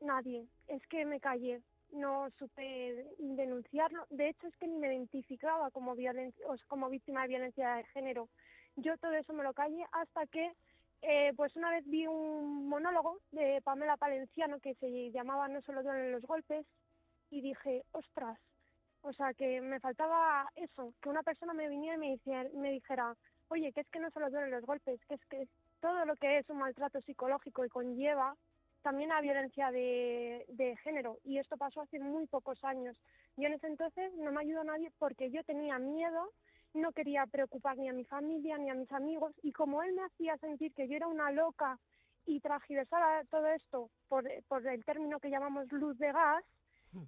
Nadie. 0.00 0.46
Es 0.68 0.86
que 0.88 1.04
me 1.04 1.20
callé. 1.20 1.60
No 1.92 2.28
supe 2.38 3.06
denunciarlo. 3.18 4.06
De 4.10 4.28
hecho, 4.30 4.48
es 4.48 4.56
que 4.56 4.66
ni 4.66 4.76
me 4.78 4.88
identificaba 4.88 5.70
como, 5.70 5.94
violen- 5.94 6.34
o 6.46 6.56
como 6.66 6.88
víctima 6.88 7.22
de 7.22 7.28
violencia 7.28 7.74
de 7.76 7.84
género. 7.84 8.28
Yo 8.76 8.96
todo 8.98 9.12
eso 9.12 9.32
me 9.32 9.44
lo 9.44 9.52
callé 9.52 9.84
hasta 9.92 10.26
que, 10.26 10.52
eh, 11.02 11.32
pues 11.36 11.54
una 11.54 11.70
vez 11.70 11.84
vi 11.86 12.06
un 12.06 12.68
monólogo 12.68 13.18
de 13.30 13.60
Pamela 13.62 13.96
Palenciano 13.96 14.58
que 14.58 14.74
se 14.76 15.12
llamaba 15.12 15.46
No 15.48 15.60
solo 15.62 15.82
duelen 15.82 16.10
los 16.12 16.22
golpes 16.24 16.66
y 17.30 17.40
dije, 17.42 17.84
ostras, 17.92 18.38
o 19.02 19.12
sea, 19.12 19.34
que 19.34 19.60
me 19.60 19.78
faltaba 19.80 20.48
eso, 20.56 20.94
que 21.00 21.10
una 21.10 21.22
persona 21.22 21.52
me 21.52 21.68
viniera 21.68 21.96
y 22.04 22.18
me 22.56 22.70
dijera, 22.72 23.14
oye, 23.48 23.72
que 23.72 23.82
es 23.82 23.88
que 23.90 24.00
no 24.00 24.10
solo 24.10 24.30
duelen 24.30 24.50
los 24.50 24.64
golpes, 24.64 24.98
que 25.06 25.14
es 25.14 25.24
que 25.26 25.46
todo 25.80 26.04
lo 26.06 26.16
que 26.16 26.38
es 26.38 26.48
un 26.48 26.58
maltrato 26.58 27.00
psicológico 27.02 27.64
y 27.64 27.68
conlleva 27.68 28.34
también 28.84 29.12
a 29.12 29.22
violencia 29.22 29.70
de, 29.72 30.76
género. 30.84 31.18
Y 31.24 31.38
esto 31.38 31.56
pasó 31.56 31.80
hace 31.80 31.98
muy 31.98 32.26
pocos 32.26 32.62
años. 32.62 32.96
Yo 33.36 33.46
en 33.46 33.54
ese 33.54 33.66
entonces 33.66 34.12
no 34.16 34.30
me 34.30 34.42
ayudó 34.42 34.62
nadie 34.62 34.92
porque 34.98 35.30
yo 35.30 35.42
tenía 35.42 35.78
miedo, 35.78 36.30
no 36.74 36.92
quería 36.92 37.24
preocupar 37.26 37.78
ni 37.78 37.88
a 37.88 37.94
mi 37.94 38.04
familia 38.04 38.58
ni 38.58 38.68
a 38.68 38.74
mis 38.74 38.92
amigos. 38.92 39.32
Y 39.42 39.52
como 39.52 39.82
él 39.82 39.94
me 39.94 40.04
hacía 40.04 40.36
sentir 40.36 40.74
que 40.74 40.86
yo 40.86 40.96
era 40.96 41.08
una 41.08 41.32
loca 41.32 41.78
y 42.26 42.40
transgiversaba 42.40 43.24
todo 43.30 43.46
esto 43.46 43.90
por, 44.08 44.24
por 44.48 44.66
el 44.66 44.84
término 44.84 45.18
que 45.18 45.30
llamamos 45.30 45.72
luz 45.72 45.98
de 45.98 46.12
gas, 46.12 46.44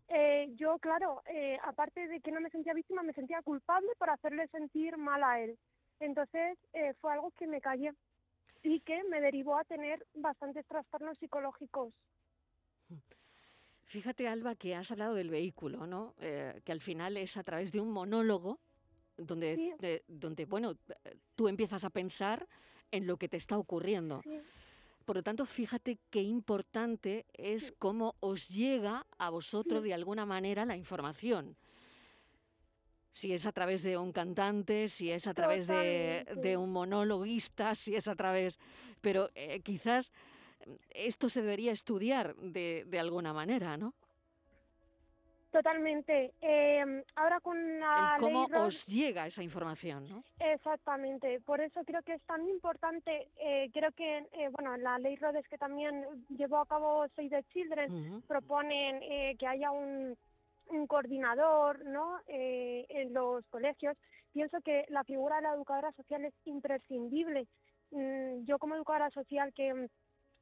eh, 0.08 0.48
yo, 0.56 0.78
claro, 0.78 1.22
eh, 1.26 1.58
aparte 1.62 2.08
de 2.08 2.20
que 2.20 2.32
no 2.32 2.40
me 2.40 2.50
sentía 2.50 2.72
víctima, 2.72 3.02
me 3.02 3.12
sentía 3.12 3.42
culpable 3.42 3.88
por 3.98 4.08
hacerle 4.08 4.48
sentir 4.48 4.96
mal 4.96 5.22
a 5.22 5.40
él. 5.40 5.58
Entonces 6.00 6.58
eh, 6.72 6.94
fue 7.00 7.12
algo 7.12 7.30
que 7.32 7.46
me 7.46 7.60
callé 7.60 7.92
y 8.62 8.80
que 8.80 9.02
me 9.04 9.20
derivó 9.20 9.56
a 9.58 9.64
tener 9.64 10.06
bastantes 10.14 10.66
trastornos 10.66 11.18
psicológicos. 11.18 11.92
Fíjate, 13.84 14.26
Alba, 14.26 14.56
que 14.56 14.74
has 14.74 14.90
hablado 14.90 15.14
del 15.14 15.30
vehículo, 15.30 15.86
¿no? 15.86 16.14
Eh, 16.18 16.60
que 16.64 16.72
al 16.72 16.80
final 16.80 17.16
es 17.16 17.36
a 17.36 17.44
través 17.44 17.70
de 17.70 17.80
un 17.80 17.90
monólogo 17.92 18.58
donde, 19.16 19.54
Sí. 19.54 19.72
de- 19.78 20.04
donde, 20.08 20.44
bueno, 20.44 20.76
tú 21.36 21.46
empiezas 21.48 21.84
a 21.84 21.90
pensar 21.90 22.48
en 22.90 23.06
lo 23.06 23.16
que 23.16 23.28
te 23.28 23.36
está 23.36 23.58
ocurriendo. 23.58 24.20
Sí, 24.22 24.40
Por 25.04 25.14
lo 25.14 25.22
tanto, 25.22 25.46
fíjate 25.46 25.98
qué 26.10 26.20
importante 26.20 27.26
es 27.32 27.68
Sí. 27.68 27.74
cómo 27.78 28.16
os 28.18 28.48
llega 28.48 29.06
a 29.18 29.30
vosotros 29.30 29.84
de 29.84 29.94
alguna 29.94 30.26
manera 30.26 30.64
la 30.66 30.76
información. 30.76 31.56
Si 33.16 33.32
es 33.32 33.46
a 33.46 33.52
través 33.52 33.82
de 33.82 33.96
un 33.96 34.12
cantante, 34.12 34.90
si 34.90 35.10
es 35.10 35.26
a 35.26 35.32
través 35.32 35.66
de, 35.66 36.56
un 36.58 36.70
monologuista, 36.70 37.74
si 37.74 37.96
es 37.96 38.08
a 38.08 38.14
través... 38.14 38.58
Pero 39.00 39.30
eh, 39.34 39.60
quizás 39.60 40.12
mm, 40.66 40.74
esto 40.90 41.30
se 41.30 41.40
debería 41.40 41.72
estudiar 41.72 42.36
de, 42.36 42.84
de 42.86 42.98
alguna 43.00 43.32
manera, 43.32 43.78
¿no? 43.78 43.94
totalmente. 45.50 46.34
Eh, 46.42 47.02
ahora 47.14 47.40
con 47.40 47.56
la 47.80 48.16
El 48.16 48.20
cómo 48.20 48.46
ley 48.52 48.60
os 48.60 48.86
llega 48.86 49.26
esa 49.26 49.42
información, 49.42 50.06
¿no? 50.06 50.22
Exactamente, 50.38 51.40
por 51.40 51.62
eso 51.62 51.80
creo 51.86 52.02
que 52.02 52.12
es 52.12 52.22
tan 52.24 52.46
importante, 52.46 53.28
eh, 53.38 53.70
creo 53.72 53.90
que, 53.92 54.18
eh, 54.18 54.48
bueno, 54.52 54.76
la 54.76 54.98
ley 54.98 55.16
Rhodes 55.16 55.48
que 55.48 55.56
también 55.56 56.04
llevó 56.36 56.58
a 56.58 56.66
cabo 56.66 57.06
Save 57.16 57.30
the 57.30 57.42
Children, 57.54 57.90
Ujú. 57.90 58.20
proponen 58.26 59.02
eh, 59.02 59.36
que 59.38 59.46
haya 59.46 59.70
un, 59.70 60.14
un 60.68 60.86
coordinador 60.86 61.84
¿no? 61.84 62.18
Eh, 62.26 62.86
en 62.88 63.12
los 63.12 63.46
colegios. 63.48 63.96
Pienso 64.32 64.60
que 64.60 64.84
la 64.88 65.04
figura 65.04 65.36
de 65.36 65.42
la 65.42 65.54
educadora 65.54 65.92
social 65.92 66.24
es 66.24 66.34
imprescindible. 66.44 67.46
Mm, 67.90 68.44
yo 68.44 68.58
como 68.58 68.74
educadora 68.74 69.10
social 69.10 69.52
que, 69.54 69.88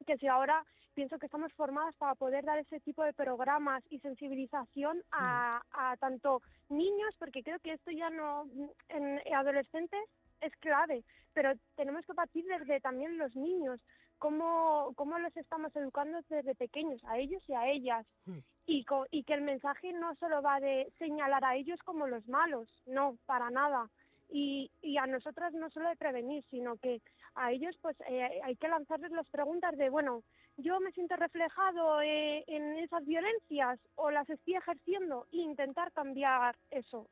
que 0.05 0.17
si 0.17 0.27
ahora 0.27 0.63
pienso 0.93 1.19
que 1.19 1.25
estamos 1.25 1.51
formadas 1.53 1.93
para 1.97 2.15
poder 2.15 2.45
dar 2.45 2.57
ese 2.57 2.79
tipo 2.79 3.03
de 3.03 3.13
programas 3.13 3.83
y 3.89 3.99
sensibilización 3.99 5.03
a, 5.11 5.61
a 5.71 5.97
tanto 5.97 6.41
niños, 6.69 7.13
porque 7.19 7.43
creo 7.43 7.59
que 7.59 7.73
esto 7.73 7.91
ya 7.91 8.09
no 8.09 8.45
en 8.89 9.21
adolescentes 9.33 9.99
es 10.41 10.55
clave, 10.57 11.03
pero 11.33 11.53
tenemos 11.75 12.05
que 12.05 12.13
partir 12.13 12.45
desde 12.45 12.79
también 12.79 13.17
los 13.17 13.35
niños, 13.35 13.79
cómo, 14.25 14.91
cómo 14.95 15.19
los 15.19 15.37
estamos 15.37 15.75
educando 15.75 16.17
desde 16.29 16.55
pequeños, 16.55 16.99
a 17.05 17.19
ellos 17.19 17.43
y 17.47 17.53
a 17.53 17.67
ellas. 17.69 18.07
Mm. 18.25 18.39
Y, 18.65 18.83
co- 18.83 19.05
y 19.11 19.23
que 19.23 19.35
el 19.35 19.41
mensaje 19.41 19.93
no 19.93 20.15
solo 20.15 20.41
va 20.41 20.59
de 20.59 20.91
señalar 20.97 21.45
a 21.45 21.55
ellos 21.55 21.79
como 21.85 22.07
los 22.07 22.27
malos, 22.27 22.67
no, 22.87 23.17
para 23.27 23.51
nada. 23.51 23.87
Y, 24.27 24.71
y 24.81 24.97
a 24.97 25.05
nosotras 25.05 25.53
no 25.53 25.69
solo 25.69 25.89
de 25.89 25.95
prevenir, 25.95 26.43
sino 26.49 26.75
que 26.77 26.99
a 27.35 27.51
ellos 27.51 27.77
pues 27.83 27.95
eh, 28.09 28.41
hay 28.43 28.55
que 28.55 28.67
lanzarles 28.67 29.11
las 29.11 29.29
preguntas 29.29 29.77
de, 29.77 29.91
bueno, 29.91 30.23
yo 30.57 30.79
me 30.79 30.91
siento 30.93 31.15
reflejado 31.17 32.01
eh, 32.01 32.43
en 32.47 32.77
esas 32.79 33.05
violencias 33.05 33.79
o 33.93 34.09
las 34.09 34.27
estoy 34.27 34.55
ejerciendo 34.55 35.27
e 35.31 35.37
intentar 35.37 35.91
cambiar 35.91 36.55
eso 36.71 37.07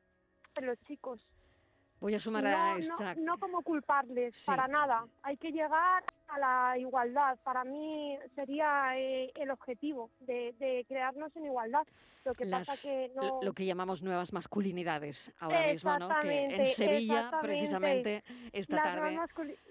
en 0.56 0.66
los 0.66 0.80
chicos. 0.88 1.24
Voy 2.04 2.14
a 2.14 2.18
sumar 2.20 2.44
no, 2.44 2.50
a 2.50 2.72
no- 2.72 2.76
esta... 2.76 3.14
no 3.14 3.38
como 3.38 3.62
culparles, 3.62 4.36
Sí. 4.36 4.44
para 4.46 4.68
nada. 4.68 5.06
Hay 5.22 5.38
que 5.38 5.50
llegar 5.50 6.04
a 6.28 6.38
la 6.38 6.76
igualdad. 6.78 7.38
Para 7.42 7.64
mí 7.64 8.18
sería 8.34 8.92
eh, 8.98 9.32
el 9.34 9.50
objetivo 9.50 10.10
de, 10.20 10.52
de 10.58 10.84
crearnos 10.86 11.34
en 11.34 11.46
igualdad. 11.46 11.86
Lo 12.26 12.34
que 12.34 12.44
pasa 12.46 12.74
que 12.76 13.10
no... 13.16 13.40
lo 13.42 13.54
que 13.54 13.64
llamamos 13.64 14.02
nuevas 14.02 14.34
masculinidades 14.34 15.32
ahora 15.40 15.66
mismo, 15.66 15.98
¿no? 15.98 16.10
Que 16.20 16.44
en 16.44 16.66
Sevilla, 16.66 17.30
precisamente, 17.40 18.22
esta 18.52 18.76
las 18.76 18.84
tarde 18.84 19.18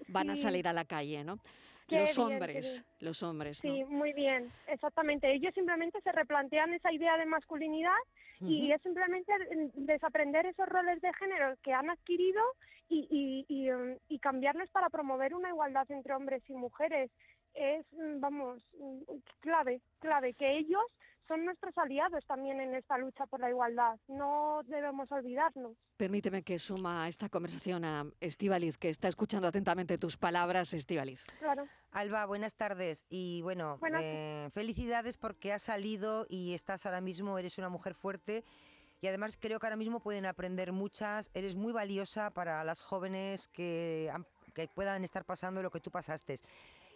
van 0.08 0.30
a 0.30 0.36
salir 0.36 0.66
a 0.66 0.72
la 0.72 0.84
calle, 0.86 1.22
¿no? 1.22 1.38
Qué 1.86 2.00
los 2.00 2.16
bien, 2.16 2.32
hombres, 2.32 2.82
los 2.98 3.22
hombres, 3.22 3.62
¿no? 3.62 3.70
Sí, 3.72 3.84
muy 3.84 4.12
bien, 4.12 4.50
exactamente. 4.66 5.30
Ellos 5.32 5.52
simplemente 5.54 6.00
se 6.00 6.10
replantean 6.10 6.72
esa 6.72 6.90
idea 6.90 7.16
de 7.16 7.26
masculinidad 7.26 7.92
y 8.46 8.72
es 8.72 8.82
simplemente 8.82 9.32
desaprender 9.74 10.46
esos 10.46 10.68
roles 10.68 11.00
de 11.00 11.12
género 11.14 11.54
que 11.62 11.72
han 11.72 11.90
adquirido 11.90 12.42
y, 12.88 13.06
y, 13.10 13.46
y, 13.48 13.68
y 14.08 14.18
cambiarlos 14.18 14.70
para 14.70 14.90
promover 14.90 15.34
una 15.34 15.48
igualdad 15.48 15.90
entre 15.90 16.14
hombres 16.14 16.42
y 16.48 16.54
mujeres. 16.54 17.10
Es, 17.54 17.86
mm, 17.92 18.20
vamos, 18.20 18.62
mm, 18.78 19.02
clave, 19.40 19.80
clave, 20.00 20.34
que 20.34 20.58
ellos 20.58 20.82
son 21.26 21.44
nuestros 21.44 21.76
aliados 21.78 22.24
también 22.26 22.60
en 22.60 22.74
esta 22.74 22.98
lucha 22.98 23.26
por 23.26 23.40
la 23.40 23.50
igualdad. 23.50 23.98
No 24.08 24.60
debemos 24.66 25.10
olvidarnos. 25.10 25.72
Permíteme 25.96 26.42
que 26.42 26.58
suma 26.58 27.04
a 27.04 27.08
esta 27.08 27.28
conversación 27.28 27.84
a 27.84 28.04
Estivaliz, 28.20 28.76
que 28.78 28.90
está 28.90 29.08
escuchando 29.08 29.48
atentamente 29.48 29.98
tus 29.98 30.16
palabras, 30.16 30.72
Estivaliz. 30.74 31.20
Claro. 31.38 31.66
Alba, 31.92 32.26
buenas 32.26 32.54
tardes 32.56 33.04
y 33.08 33.40
bueno, 33.42 33.78
Buenas- 33.78 34.02
eh, 34.04 34.48
felicidades 34.52 35.16
porque 35.16 35.52
has 35.52 35.62
salido 35.62 36.26
y 36.28 36.52
estás 36.54 36.84
ahora 36.86 37.00
mismo, 37.00 37.38
eres 37.38 37.56
una 37.58 37.68
mujer 37.68 37.94
fuerte 37.94 38.44
y 39.00 39.06
además 39.06 39.36
creo 39.40 39.60
que 39.60 39.66
ahora 39.66 39.76
mismo 39.76 40.00
pueden 40.00 40.26
aprender 40.26 40.72
muchas, 40.72 41.30
eres 41.34 41.54
muy 41.56 41.72
valiosa 41.72 42.30
para 42.30 42.64
las 42.64 42.82
jóvenes 42.82 43.48
que, 43.48 44.10
que 44.54 44.66
puedan 44.68 45.04
estar 45.04 45.24
pasando 45.24 45.62
lo 45.62 45.70
que 45.70 45.80
tú 45.80 45.90
pasaste. 45.90 46.36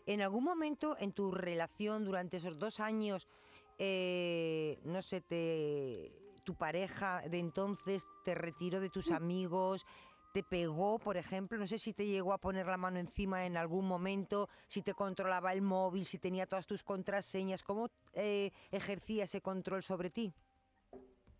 ¿En 0.06 0.22
algún 0.22 0.42
momento 0.42 0.96
en 0.98 1.12
tu 1.12 1.30
relación 1.30 2.04
durante 2.04 2.38
esos 2.38 2.58
dos 2.58 2.80
años, 2.80 3.28
eh, 3.78 4.78
no 4.84 5.00
sé, 5.02 5.20
te, 5.20 6.12
tu 6.44 6.54
pareja 6.54 7.22
de 7.28 7.38
entonces 7.38 8.06
te 8.24 8.34
retiró 8.34 8.80
de 8.80 8.90
tus 8.90 9.10
amigos, 9.10 9.86
te 10.32 10.42
pegó, 10.42 10.98
por 10.98 11.16
ejemplo? 11.16 11.58
No 11.58 11.66
sé 11.66 11.78
si 11.78 11.94
te 11.94 12.06
llegó 12.06 12.32
a 12.32 12.38
poner 12.38 12.66
la 12.66 12.76
mano 12.76 12.98
encima 12.98 13.46
en 13.46 13.56
algún 13.56 13.86
momento, 13.86 14.48
si 14.66 14.82
te 14.82 14.94
controlaba 14.94 15.52
el 15.52 15.62
móvil, 15.62 16.04
si 16.04 16.18
tenía 16.18 16.46
todas 16.46 16.66
tus 16.66 16.82
contraseñas. 16.82 17.62
¿Cómo 17.62 17.88
eh, 18.12 18.50
ejercía 18.70 19.24
ese 19.24 19.40
control 19.40 19.82
sobre 19.82 20.10
ti? 20.10 20.32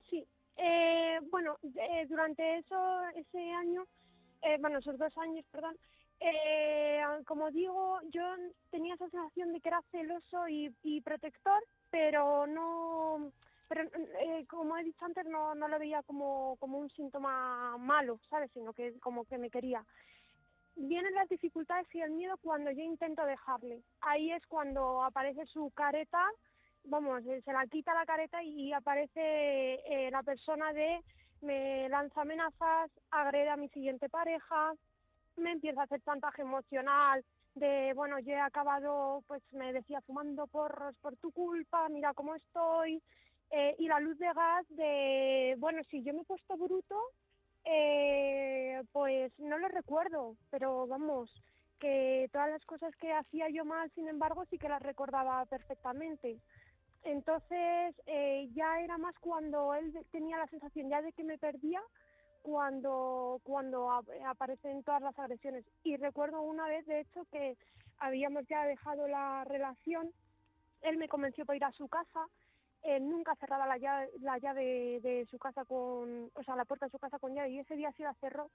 Sí, 0.08 0.26
eh, 0.56 1.18
bueno, 1.30 1.58
eh, 1.62 2.06
durante 2.08 2.58
eso, 2.58 3.00
ese 3.14 3.50
año, 3.52 3.86
eh, 4.42 4.56
bueno, 4.60 4.78
esos 4.78 4.98
dos 4.98 5.16
años, 5.18 5.44
perdón, 5.50 5.76
eh, 6.20 7.00
como 7.26 7.50
digo, 7.50 8.00
yo 8.10 8.22
tenía 8.70 8.94
esa 8.94 9.08
sensación 9.10 9.52
de 9.52 9.60
que 9.60 9.68
era 9.68 9.82
celoso 9.90 10.48
y, 10.48 10.74
y 10.82 11.00
protector, 11.02 11.62
pero 11.90 12.46
no, 12.46 13.32
pero 13.68 13.82
eh, 13.82 14.46
como 14.48 14.76
he 14.76 14.84
dicho 14.84 15.04
antes, 15.04 15.26
no, 15.26 15.54
no 15.54 15.68
lo 15.68 15.78
veía 15.78 16.02
como, 16.02 16.56
como 16.56 16.78
un 16.78 16.90
síntoma 16.90 17.76
malo, 17.78 18.18
¿sabes? 18.30 18.50
Sino 18.52 18.72
que 18.72 18.98
como 19.00 19.24
que 19.24 19.38
me 19.38 19.50
quería. 19.50 19.84
Vienen 20.76 21.14
las 21.14 21.28
dificultades 21.28 21.92
y 21.94 22.00
el 22.00 22.12
miedo 22.12 22.36
cuando 22.40 22.70
yo 22.70 22.82
intento 22.82 23.24
dejarle. 23.24 23.82
Ahí 24.00 24.30
es 24.30 24.46
cuando 24.46 25.02
aparece 25.02 25.44
su 25.46 25.70
careta 25.72 26.24
vamos, 26.84 27.24
eh, 27.26 27.42
se 27.44 27.52
la 27.52 27.66
quita 27.66 27.94
la 27.94 28.06
careta 28.06 28.42
y 28.42 28.72
aparece 28.72 29.20
eh, 29.20 30.10
la 30.10 30.22
persona 30.22 30.72
de 30.72 31.00
me 31.40 31.88
lanza 31.88 32.22
amenazas, 32.22 32.90
agrede 33.10 33.50
a 33.50 33.56
mi 33.56 33.68
siguiente 33.68 34.08
pareja, 34.08 34.72
me 35.36 35.52
empieza 35.52 35.82
a 35.82 35.84
hacer 35.84 36.00
chantaje 36.02 36.42
emocional 36.42 37.24
de, 37.58 37.92
bueno, 37.94 38.18
yo 38.20 38.32
he 38.32 38.40
acabado, 38.40 39.22
pues 39.26 39.42
me 39.52 39.72
decía, 39.72 40.00
fumando 40.02 40.46
porros 40.46 40.96
por 41.00 41.16
tu 41.16 41.30
culpa, 41.32 41.88
mira 41.88 42.14
cómo 42.14 42.34
estoy, 42.34 43.02
eh, 43.50 43.74
y 43.78 43.86
la 43.88 44.00
luz 44.00 44.18
de 44.18 44.32
gas 44.32 44.66
de, 44.70 45.56
bueno, 45.58 45.82
si 45.90 46.02
yo 46.02 46.12
me 46.14 46.22
he 46.22 46.24
puesto 46.24 46.56
bruto, 46.56 46.96
eh, 47.64 48.82
pues 48.92 49.32
no 49.38 49.58
lo 49.58 49.68
recuerdo, 49.68 50.36
pero 50.50 50.86
vamos, 50.86 51.30
que 51.78 52.28
todas 52.32 52.50
las 52.50 52.64
cosas 52.64 52.94
que 52.96 53.12
hacía 53.12 53.48
yo 53.48 53.64
mal, 53.64 53.90
sin 53.94 54.08
embargo, 54.08 54.44
sí 54.50 54.58
que 54.58 54.68
las 54.68 54.82
recordaba 54.82 55.44
perfectamente. 55.46 56.38
Entonces, 57.04 57.94
eh, 58.06 58.48
ya 58.52 58.80
era 58.80 58.98
más 58.98 59.14
cuando 59.20 59.74
él 59.74 59.94
tenía 60.10 60.36
la 60.36 60.46
sensación 60.48 60.88
ya 60.90 61.00
de 61.00 61.12
que 61.12 61.24
me 61.24 61.38
perdía, 61.38 61.80
cuando, 62.42 63.40
cuando 63.44 63.90
aparecen 63.90 64.82
todas 64.82 65.02
las 65.02 65.18
agresiones. 65.18 65.64
Y 65.84 65.96
recuerdo 65.96 66.40
una 66.42 66.66
vez, 66.66 66.86
de 66.86 67.00
hecho, 67.00 67.24
que 67.30 67.56
habíamos 67.98 68.46
ya 68.48 68.64
dejado 68.64 69.08
la 69.08 69.44
relación, 69.44 70.12
él 70.82 70.96
me 70.96 71.08
convenció 71.08 71.44
para 71.44 71.56
ir 71.56 71.64
a 71.64 71.72
su 71.72 71.88
casa, 71.88 72.28
él 72.82 73.08
nunca 73.08 73.34
cerraba 73.36 73.66
la 73.66 73.78
llave, 73.78 74.10
la 74.20 74.38
llave 74.38 75.00
de 75.00 75.26
su 75.30 75.38
casa 75.38 75.64
con, 75.64 76.30
o 76.34 76.42
sea, 76.44 76.56
la 76.56 76.64
puerta 76.64 76.86
de 76.86 76.92
su 76.92 76.98
casa 76.98 77.18
con 77.18 77.34
llave, 77.34 77.50
y 77.50 77.58
ese 77.58 77.76
día 77.76 77.92
sí 77.92 78.02
la 78.02 78.14
cerró. 78.14 78.50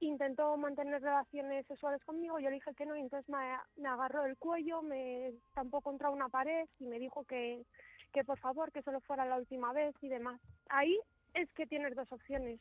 Intentó 0.00 0.56
mantener 0.56 1.00
relaciones 1.00 1.66
sexuales 1.66 2.02
conmigo, 2.04 2.38
yo 2.38 2.50
le 2.50 2.56
dije 2.56 2.74
que 2.74 2.84
no 2.84 2.96
y 2.96 3.00
entonces 3.00 3.28
me, 3.28 3.88
agarró 3.88 4.26
el 4.26 4.36
cuello, 4.36 4.82
me 4.82 5.28
estampó 5.28 5.80
contra 5.80 6.10
una 6.10 6.28
pared 6.28 6.68
y 6.80 6.86
me 6.86 6.98
dijo 6.98 7.24
que, 7.24 7.64
que 8.12 8.24
por 8.24 8.38
favor, 8.38 8.72
que 8.72 8.82
solo 8.82 9.00
fuera 9.00 9.24
la 9.24 9.36
última 9.36 9.72
vez 9.72 9.94
y 10.02 10.08
demás. 10.08 10.40
Ahí 10.68 10.98
es 11.32 11.50
que 11.52 11.66
tienes 11.66 11.94
dos 11.94 12.10
opciones, 12.10 12.60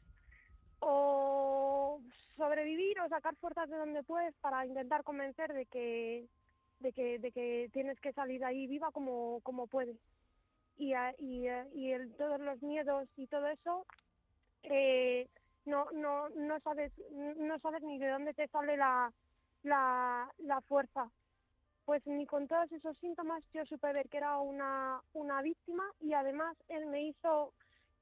o 0.85 1.99
sobrevivir 2.35 2.99
o 2.99 3.09
sacar 3.09 3.35
fuerzas 3.35 3.69
de 3.69 3.77
donde 3.77 4.03
puedes 4.03 4.33
para 4.35 4.65
intentar 4.65 5.03
convencer 5.03 5.53
de 5.53 5.65
que 5.65 6.27
de 6.79 6.91
que, 6.91 7.17
de 7.19 7.31
que 7.31 7.69
tienes 7.71 7.99
que 8.01 8.11
salir 8.11 8.43
ahí 8.43 8.67
viva 8.67 8.91
como, 8.91 9.39
como 9.41 9.67
puedes. 9.67 9.97
Y, 10.77 10.93
y, 11.19 11.47
y 11.73 12.09
todos 12.17 12.39
los 12.41 12.61
miedos 12.61 13.07
y 13.15 13.27
todo 13.27 13.47
eso 13.47 13.85
eh, 14.63 15.27
no, 15.65 15.85
no, 15.91 16.29
no 16.29 16.59
sabes, 16.59 16.91
no 17.11 17.57
sabes 17.59 17.81
ni 17.83 17.99
de 17.99 18.09
dónde 18.09 18.33
te 18.33 18.47
sale 18.49 18.75
la, 18.75 19.11
la, 19.63 20.29
la 20.39 20.61
fuerza. 20.61 21.09
Pues 21.85 22.05
ni 22.05 22.25
con 22.25 22.47
todos 22.47 22.71
esos 22.71 22.97
síntomas 22.97 23.43
yo 23.53 23.65
supe 23.65 23.91
ver 23.93 24.09
que 24.09 24.17
era 24.17 24.37
una, 24.39 25.01
una 25.13 25.41
víctima 25.41 25.83
y 26.01 26.13
además 26.13 26.57
él 26.69 26.85
me 26.87 27.03
hizo 27.03 27.53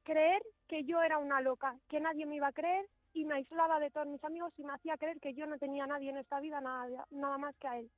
creer 0.03 0.41
que 0.67 0.83
yo 0.83 1.01
era 1.01 1.17
una 1.17 1.41
loca, 1.41 1.75
que 1.87 1.99
nadie 1.99 2.25
me 2.25 2.35
iba 2.35 2.47
a 2.47 2.53
creer 2.53 2.87
y 3.13 3.25
me 3.25 3.35
aislaba 3.35 3.79
de 3.79 3.91
todos 3.91 4.07
mis 4.07 4.23
amigos 4.23 4.53
y 4.57 4.63
me 4.63 4.73
hacía 4.73 4.97
creer 4.97 5.19
que 5.19 5.33
yo 5.33 5.45
no 5.45 5.57
tenía 5.57 5.83
a 5.83 5.87
nadie 5.87 6.09
en 6.09 6.17
esta 6.17 6.39
vida, 6.39 6.61
nada, 6.61 7.05
nada 7.11 7.37
más 7.37 7.55
que 7.57 7.67
a 7.67 7.77
él. 7.77 7.91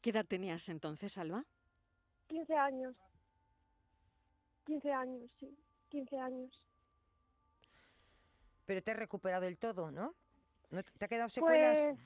¿Qué 0.00 0.10
edad 0.10 0.24
tenías 0.24 0.68
entonces, 0.68 1.18
Alba? 1.18 1.44
15 2.28 2.54
años. 2.54 2.94
15 4.64 4.92
años, 4.92 5.30
sí, 5.38 5.58
15 5.88 6.18
años. 6.18 6.62
Pero 8.66 8.82
te 8.82 8.92
has 8.92 8.96
recuperado 8.96 9.42
del 9.42 9.58
todo, 9.58 9.90
¿no? 9.90 10.14
¿No 10.70 10.82
te 10.84 11.04
ha 11.04 11.08
quedado 11.08 11.28
secuelas? 11.28 11.78
Pues, 11.78 11.98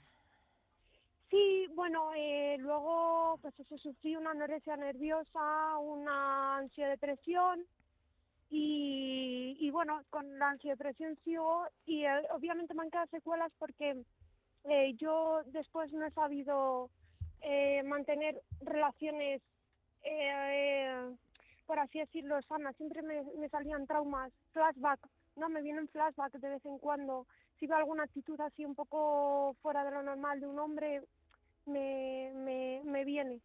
sí, 1.31 1.67
bueno, 1.75 2.11
eh, 2.17 2.57
luego 2.59 3.39
pues 3.43 3.53
eso, 3.61 3.77
sufrí 3.77 4.17
una 4.17 4.31
anorexia 4.31 4.77
nerviosa, 4.77 5.77
una 5.79 6.57
ansia 6.57 6.89
depresión 6.89 7.67
y, 8.55 9.57
y 9.59 9.71
bueno, 9.71 10.01
con 10.11 10.39
la 10.39 10.51
ansia 10.51 10.73
depresión 10.73 11.17
sigo 11.25 11.67
y 11.87 12.05
eh, 12.05 12.23
obviamente 12.31 12.75
me 12.75 12.83
han 12.83 12.91
quedado 12.91 13.09
secuelas 13.09 13.53
porque 13.59 14.05
eh, 14.65 14.95
yo 14.97 15.43
después 15.47 15.93
no 15.93 16.07
he 16.07 16.11
sabido 16.11 16.91
mantener 17.85 18.41
relaciones 18.63 19.43
por 21.67 21.79
así 21.79 21.99
decirlo, 21.99 22.41
sanas. 22.43 22.75
Siempre 22.77 23.03
me, 23.03 23.23
me 23.39 23.49
salían 23.51 23.87
traumas, 23.87 24.33
flashbacks 24.53 25.11
no 25.37 25.49
me 25.49 25.63
vienen 25.63 25.89
flashbacks 25.89 26.41
de 26.41 26.49
vez 26.49 26.65
en 26.65 26.79
cuando. 26.79 27.27
Si 27.59 27.67
veo 27.67 27.77
alguna 27.77 28.05
actitud 28.05 28.41
así 28.41 28.65
un 28.65 28.75
poco 28.75 29.55
fuera 29.63 29.85
de 29.85 29.91
lo 29.91 30.03
normal 30.03 30.41
de 30.41 30.47
un 30.47 30.59
hombre, 30.59 31.03
me, 31.67 32.33
me, 32.35 32.83
me 32.85 33.05
viene. 33.05 33.41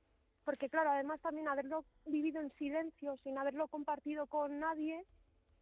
Porque 0.49 0.67
claro, 0.67 0.89
además 0.89 1.21
también 1.21 1.47
haberlo 1.47 1.85
vivido 2.07 2.41
en 2.41 2.51
silencio, 2.53 3.15
sin 3.17 3.37
haberlo 3.37 3.67
compartido 3.67 4.25
con 4.25 4.59
nadie, 4.59 5.05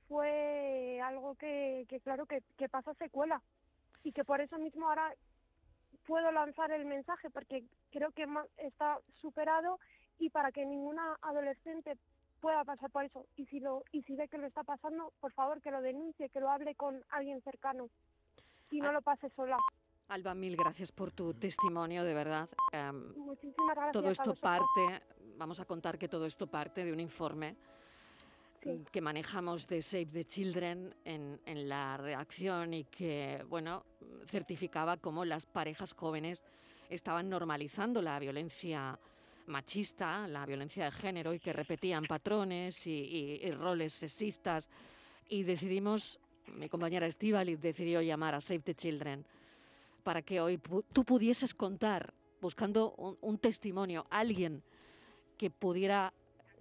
fue 0.08 1.02
algo 1.04 1.36
que, 1.36 1.86
que 1.90 2.00
claro, 2.00 2.26
que, 2.26 2.42
que 2.58 2.70
pasa 2.70 2.94
secuela. 2.94 3.42
Y 4.06 4.14
que 4.14 4.24
por 4.24 4.40
eso 4.40 4.58
mismo 4.58 4.88
ahora 4.88 5.14
puedo 6.06 6.32
lanzar 6.32 6.72
el 6.72 6.86
mensaje, 6.86 7.30
porque 7.30 7.66
creo 7.92 8.12
que 8.12 8.26
está 8.60 8.98
superado 9.20 9.78
y 10.20 10.30
para 10.30 10.54
que 10.54 10.66
ninguna 10.66 11.18
adolescente 11.22 11.98
pueda 12.40 12.64
pasar 12.64 12.90
por 12.90 13.04
eso 13.04 13.26
y 13.36 13.46
si 13.48 13.60
lo 13.60 13.84
y 13.92 14.04
si 14.04 14.16
ve 14.16 14.30
que 14.30 14.38
lo 14.38 14.48
está 14.48 14.64
pasando, 14.64 15.12
por 15.20 15.34
favor 15.34 15.62
que 15.62 15.70
lo 15.70 15.82
denuncie, 15.82 16.30
que 16.30 16.40
lo 16.40 16.50
hable 16.50 16.76
con 16.76 17.04
alguien 17.10 17.42
cercano 17.42 17.90
y 18.72 18.80
no 18.80 18.88
ah. 18.88 18.94
lo 18.94 19.02
pase 19.02 19.30
sola. 19.32 19.58
Alba, 20.10 20.34
mil 20.34 20.56
gracias 20.56 20.92
por 20.92 21.12
tu 21.12 21.34
testimonio, 21.34 22.04
de 22.04 22.14
verdad. 22.14 22.50
Em, 22.72 23.14
Muchísimas 23.16 23.76
gracias. 23.76 23.94
Todo 23.94 24.10
esto 24.10 24.36
parte, 24.36 25.02
vamos 25.38 25.60
a 25.60 25.66
contar 25.66 25.98
que 25.98 26.08
todo 26.08 26.26
esto 26.26 26.48
parte 26.48 26.86
de 26.86 26.94
un 26.94 27.00
informe 27.00 27.56
que 28.92 29.02
manejamos 29.02 29.68
de 29.68 29.82
Save 29.82 30.08
the 30.08 30.26
Children 30.26 30.94
en, 31.06 31.40
en 31.46 31.70
la 31.70 31.96
redacción 31.96 32.74
y 32.74 32.84
que, 32.86 33.46
bueno, 33.48 33.86
certificaba 34.28 34.98
cómo 34.98 35.24
las 35.24 35.46
parejas 35.46 35.94
jóvenes 35.94 36.44
estaban 36.90 37.30
normalizando 37.30 38.02
la 38.02 38.20
violencia 38.20 39.00
machista, 39.48 40.28
la 40.28 40.46
violencia 40.46 40.86
de 40.86 40.92
género 40.92 41.34
y 41.34 41.40
que 41.40 41.54
repetían 41.54 42.06
patrones 42.06 42.86
y, 42.88 43.52
roles 43.52 43.94
sexistas. 43.94 44.70
Y 45.30 45.44
decidimos, 45.44 46.20
mi 46.48 46.70
compañera 46.70 47.08
Estivali 47.08 47.56
decidió 47.56 48.02
llamar 48.02 48.36
a 48.36 48.42
Save 48.42 48.60
the 48.60 48.76
Children 48.76 49.26
para 50.08 50.22
que 50.22 50.40
hoy 50.40 50.58
tú 50.94 51.04
pudieses 51.04 51.54
contar, 51.54 52.14
buscando 52.40 52.94
un, 52.94 53.18
un 53.20 53.38
testimonio, 53.38 54.08
alguien 54.10 54.64
que 55.38 55.50
pudiera 55.50 56.14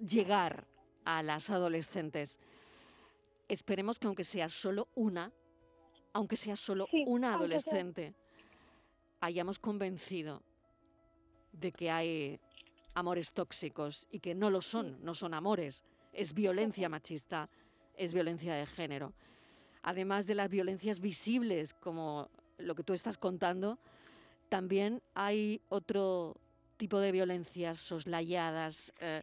llegar 0.05 0.67
a 1.05 1.23
las 1.23 1.49
adolescentes. 1.49 2.41
Esperemos 3.47 4.01
que 4.01 4.09
aunque 4.09 4.25
sea 4.25 4.49
solo 4.49 4.89
una, 4.97 5.31
aunque 6.13 6.35
sea 6.35 6.57
solo 6.57 6.89
una 7.07 7.35
adolescente, 7.35 8.17
hayamos 9.21 9.61
convencido 9.61 10.43
de 11.53 11.71
que 11.71 11.89
hay 11.89 12.41
amores 12.95 13.31
tóxicos 13.31 14.09
y 14.11 14.19
que 14.19 14.35
no 14.35 14.51
lo 14.51 14.61
son, 14.61 14.99
no 15.05 15.15
son 15.15 15.35
amores, 15.35 15.85
es 16.13 16.35
violencia 16.35 16.89
machista, 16.89 17.49
es 17.95 18.13
violencia 18.13 18.57
de 18.57 18.67
género. 18.67 19.15
Además 19.85 20.27
de 20.27 20.35
las 20.35 20.51
violencias 20.51 20.99
visibles, 20.99 21.75
como 21.75 22.29
lo 22.59 22.75
que 22.75 22.83
tú 22.83 22.93
estás 22.93 23.19
contando, 23.19 23.79
también 24.49 25.03
hay 25.15 25.61
otro 25.69 26.37
tipo 26.77 27.01
de 27.01 27.13
violencias 27.13 27.79
soslayadas 27.79 28.93
eh, 29.01 29.23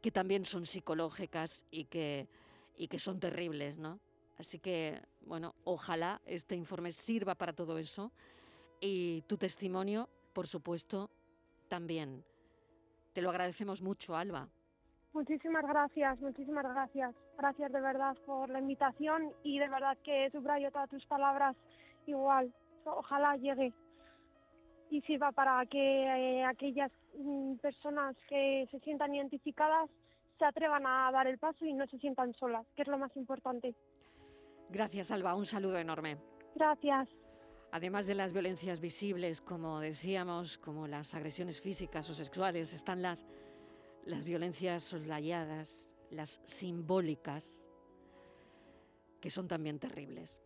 que 0.00 0.10
también 0.10 0.44
son 0.44 0.66
psicológicas 0.66 1.64
y 1.70 1.84
que, 1.84 2.28
y 2.76 2.88
que 2.88 2.98
son 2.98 3.20
terribles, 3.20 3.78
¿no? 3.78 4.00
Así 4.38 4.58
que, 4.58 5.00
bueno, 5.26 5.54
ojalá 5.64 6.20
este 6.26 6.56
informe 6.56 6.90
sirva 6.90 7.34
para 7.34 7.52
todo 7.52 7.78
eso 7.78 8.10
y 8.80 9.22
tu 9.22 9.38
testimonio, 9.38 10.08
por 10.32 10.48
supuesto, 10.48 11.10
también. 11.68 12.24
Te 13.12 13.22
lo 13.22 13.30
agradecemos 13.30 13.80
mucho, 13.80 14.16
Alba. 14.16 14.48
Muchísimas 15.12 15.64
gracias, 15.64 16.18
muchísimas 16.20 16.64
gracias. 16.64 17.14
Gracias 17.38 17.70
de 17.70 17.80
verdad 17.80 18.16
por 18.24 18.48
la 18.48 18.58
invitación 18.58 19.30
y 19.44 19.58
de 19.58 19.68
verdad 19.68 19.96
que 20.02 20.30
subrayo 20.30 20.72
todas 20.72 20.88
tus 20.88 21.04
palabras 21.06 21.54
igual. 22.06 22.52
Ojalá 22.84 23.36
llegue 23.36 23.72
y 24.90 25.00
sirva 25.02 25.32
para 25.32 25.64
que 25.66 25.78
eh, 25.78 26.44
aquellas 26.44 26.90
mm, 27.16 27.54
personas 27.56 28.16
que 28.28 28.68
se 28.70 28.78
sientan 28.80 29.14
identificadas 29.14 29.88
se 30.38 30.44
atrevan 30.44 30.86
a 30.86 31.10
dar 31.12 31.26
el 31.26 31.38
paso 31.38 31.64
y 31.64 31.72
no 31.72 31.86
se 31.86 31.98
sientan 31.98 32.34
solas, 32.34 32.66
que 32.74 32.82
es 32.82 32.88
lo 32.88 32.98
más 32.98 33.14
importante. 33.16 33.74
Gracias, 34.68 35.10
Alba. 35.10 35.34
Un 35.34 35.46
saludo 35.46 35.78
enorme. 35.78 36.18
Gracias. 36.54 37.08
Además 37.70 38.06
de 38.06 38.14
las 38.14 38.32
violencias 38.32 38.80
visibles, 38.80 39.40
como 39.40 39.80
decíamos, 39.80 40.58
como 40.58 40.86
las 40.86 41.14
agresiones 41.14 41.60
físicas 41.60 42.08
o 42.10 42.14
sexuales, 42.14 42.74
están 42.74 43.00
las, 43.00 43.26
las 44.04 44.24
violencias 44.24 44.82
soslayadas, 44.82 45.94
las 46.10 46.42
simbólicas, 46.44 47.62
que 49.20 49.30
son 49.30 49.48
también 49.48 49.78
terribles. 49.78 50.38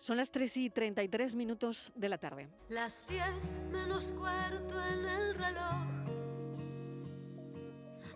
Son 0.00 0.16
las 0.16 0.30
3 0.30 0.56
y 0.56 0.70
33 0.70 1.34
minutos 1.34 1.92
de 1.94 2.08
la 2.08 2.18
tarde. 2.18 2.48
Las 2.68 3.06
10 3.06 3.22
menos 3.70 4.12
cuarto 4.12 4.84
en 4.84 5.04
el 5.06 5.34
reloj. 5.34 5.86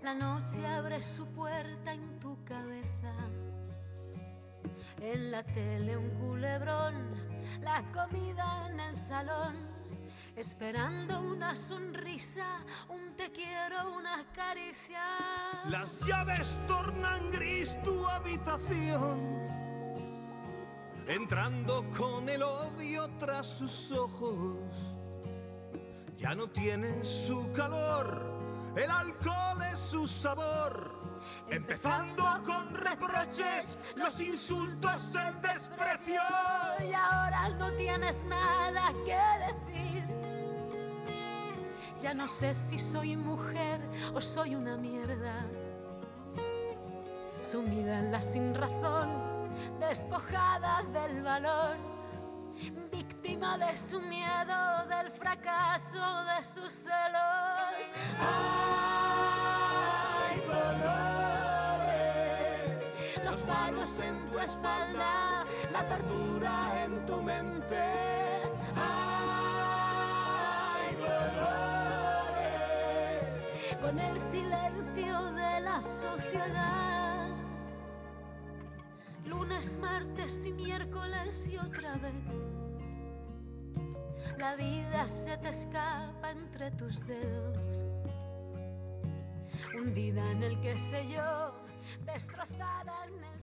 La 0.03 0.15
noche 0.15 0.67
abre 0.67 1.01
su 1.01 1.27
puerta 1.29 1.95
en 1.95 2.19
tu 2.19 2.43
cabeza 2.45 3.15
en 5.01 5.31
la 5.31 5.43
tele 5.43 5.97
un 5.97 6.11
culebrón, 6.11 6.95
la 7.61 7.85
comida 7.93 8.69
en 8.69 8.81
el 8.81 8.95
salón 8.95 9.75
esperando 10.37 11.21
una 11.21 11.55
sonrisa, 11.55 12.65
un 12.89 13.15
te 13.15 13.31
quiero, 13.31 13.95
una 13.95 14.25
caricia. 14.33 15.03
Las 15.69 16.01
llaves 16.07 16.59
tornan 16.67 17.31
gris 17.31 17.79
tu 17.85 18.07
habitación, 18.07 19.21
entrando 21.07 21.85
con 21.97 22.29
el 22.29 22.43
odio 22.43 23.09
tras 23.19 23.47
sus 23.47 23.93
ojos. 23.93 24.57
Ya 26.17 26.35
no 26.35 26.49
tiene 26.49 27.05
su 27.05 27.53
calor, 27.53 28.23
el 28.77 28.91
alcohol 28.91 29.63
es 29.73 29.79
su 29.79 30.09
sabor. 30.09 30.95
Empezando 31.49 32.25
con 32.45 32.75
reproches, 32.75 33.79
los 33.97 34.21
insultos, 34.21 35.15
el 35.15 35.41
desprecio. 35.41 36.21
Y 36.81 36.93
ahora 36.93 37.49
no 37.51 37.71
tienes 37.73 38.23
nada 38.25 38.93
que 39.05 39.73
decir. 39.73 40.05
Ya 42.01 42.13
no 42.13 42.29
sé 42.29 42.55
si 42.55 42.79
soy 42.79 43.17
mujer 43.17 43.81
o 44.15 44.21
soy 44.21 44.55
una 44.55 44.77
mierda. 44.77 45.47
Sumida 47.41 47.99
en 47.99 48.13
la 48.13 48.21
sin 48.21 48.55
razón, 48.55 49.34
despojada 49.81 50.83
del 50.93 51.23
valor. 51.23 51.77
Víctima 52.91 53.59
de 53.59 53.77
su 53.77 54.01
miedo, 54.01 54.87
del 54.89 55.11
fracaso, 55.11 56.25
de 56.25 56.43
sus 56.45 56.73
celos. 56.73 57.93
¡Ay, 58.21 59.55
dolores! 60.47 61.95
Los 63.25 63.43
palos 63.43 63.99
en 64.01 64.31
tu 64.31 64.39
espalda, 64.39 65.45
la 65.73 65.89
tortura 65.89 66.85
en 66.85 67.05
tu 67.07 67.21
mente. 67.23 67.91
¡Ay, 68.77 70.05
dolores! 70.97 72.29
Con 73.81 73.99
el 73.99 74.17
silencio 74.17 74.54
Lunes, 79.37 79.79
martes 79.79 80.47
y 80.47 80.53
miércoles 80.53 81.49
y 81.49 81.57
otra 81.57 81.97
vez. 81.97 82.15
La 84.39 84.55
vida 84.55 85.07
se 85.07 85.37
te 85.39 85.49
escapa 85.49 86.31
entre 86.31 86.71
tus 86.73 87.05
dedos. 87.05 87.85
Hundida 89.77 90.31
en 90.31 90.43
el 90.45 90.61
que 90.61 90.79
sé 90.79 91.09
yo, 91.09 91.53
destrozada 92.07 93.07
en 93.07 93.25
el 93.25 93.41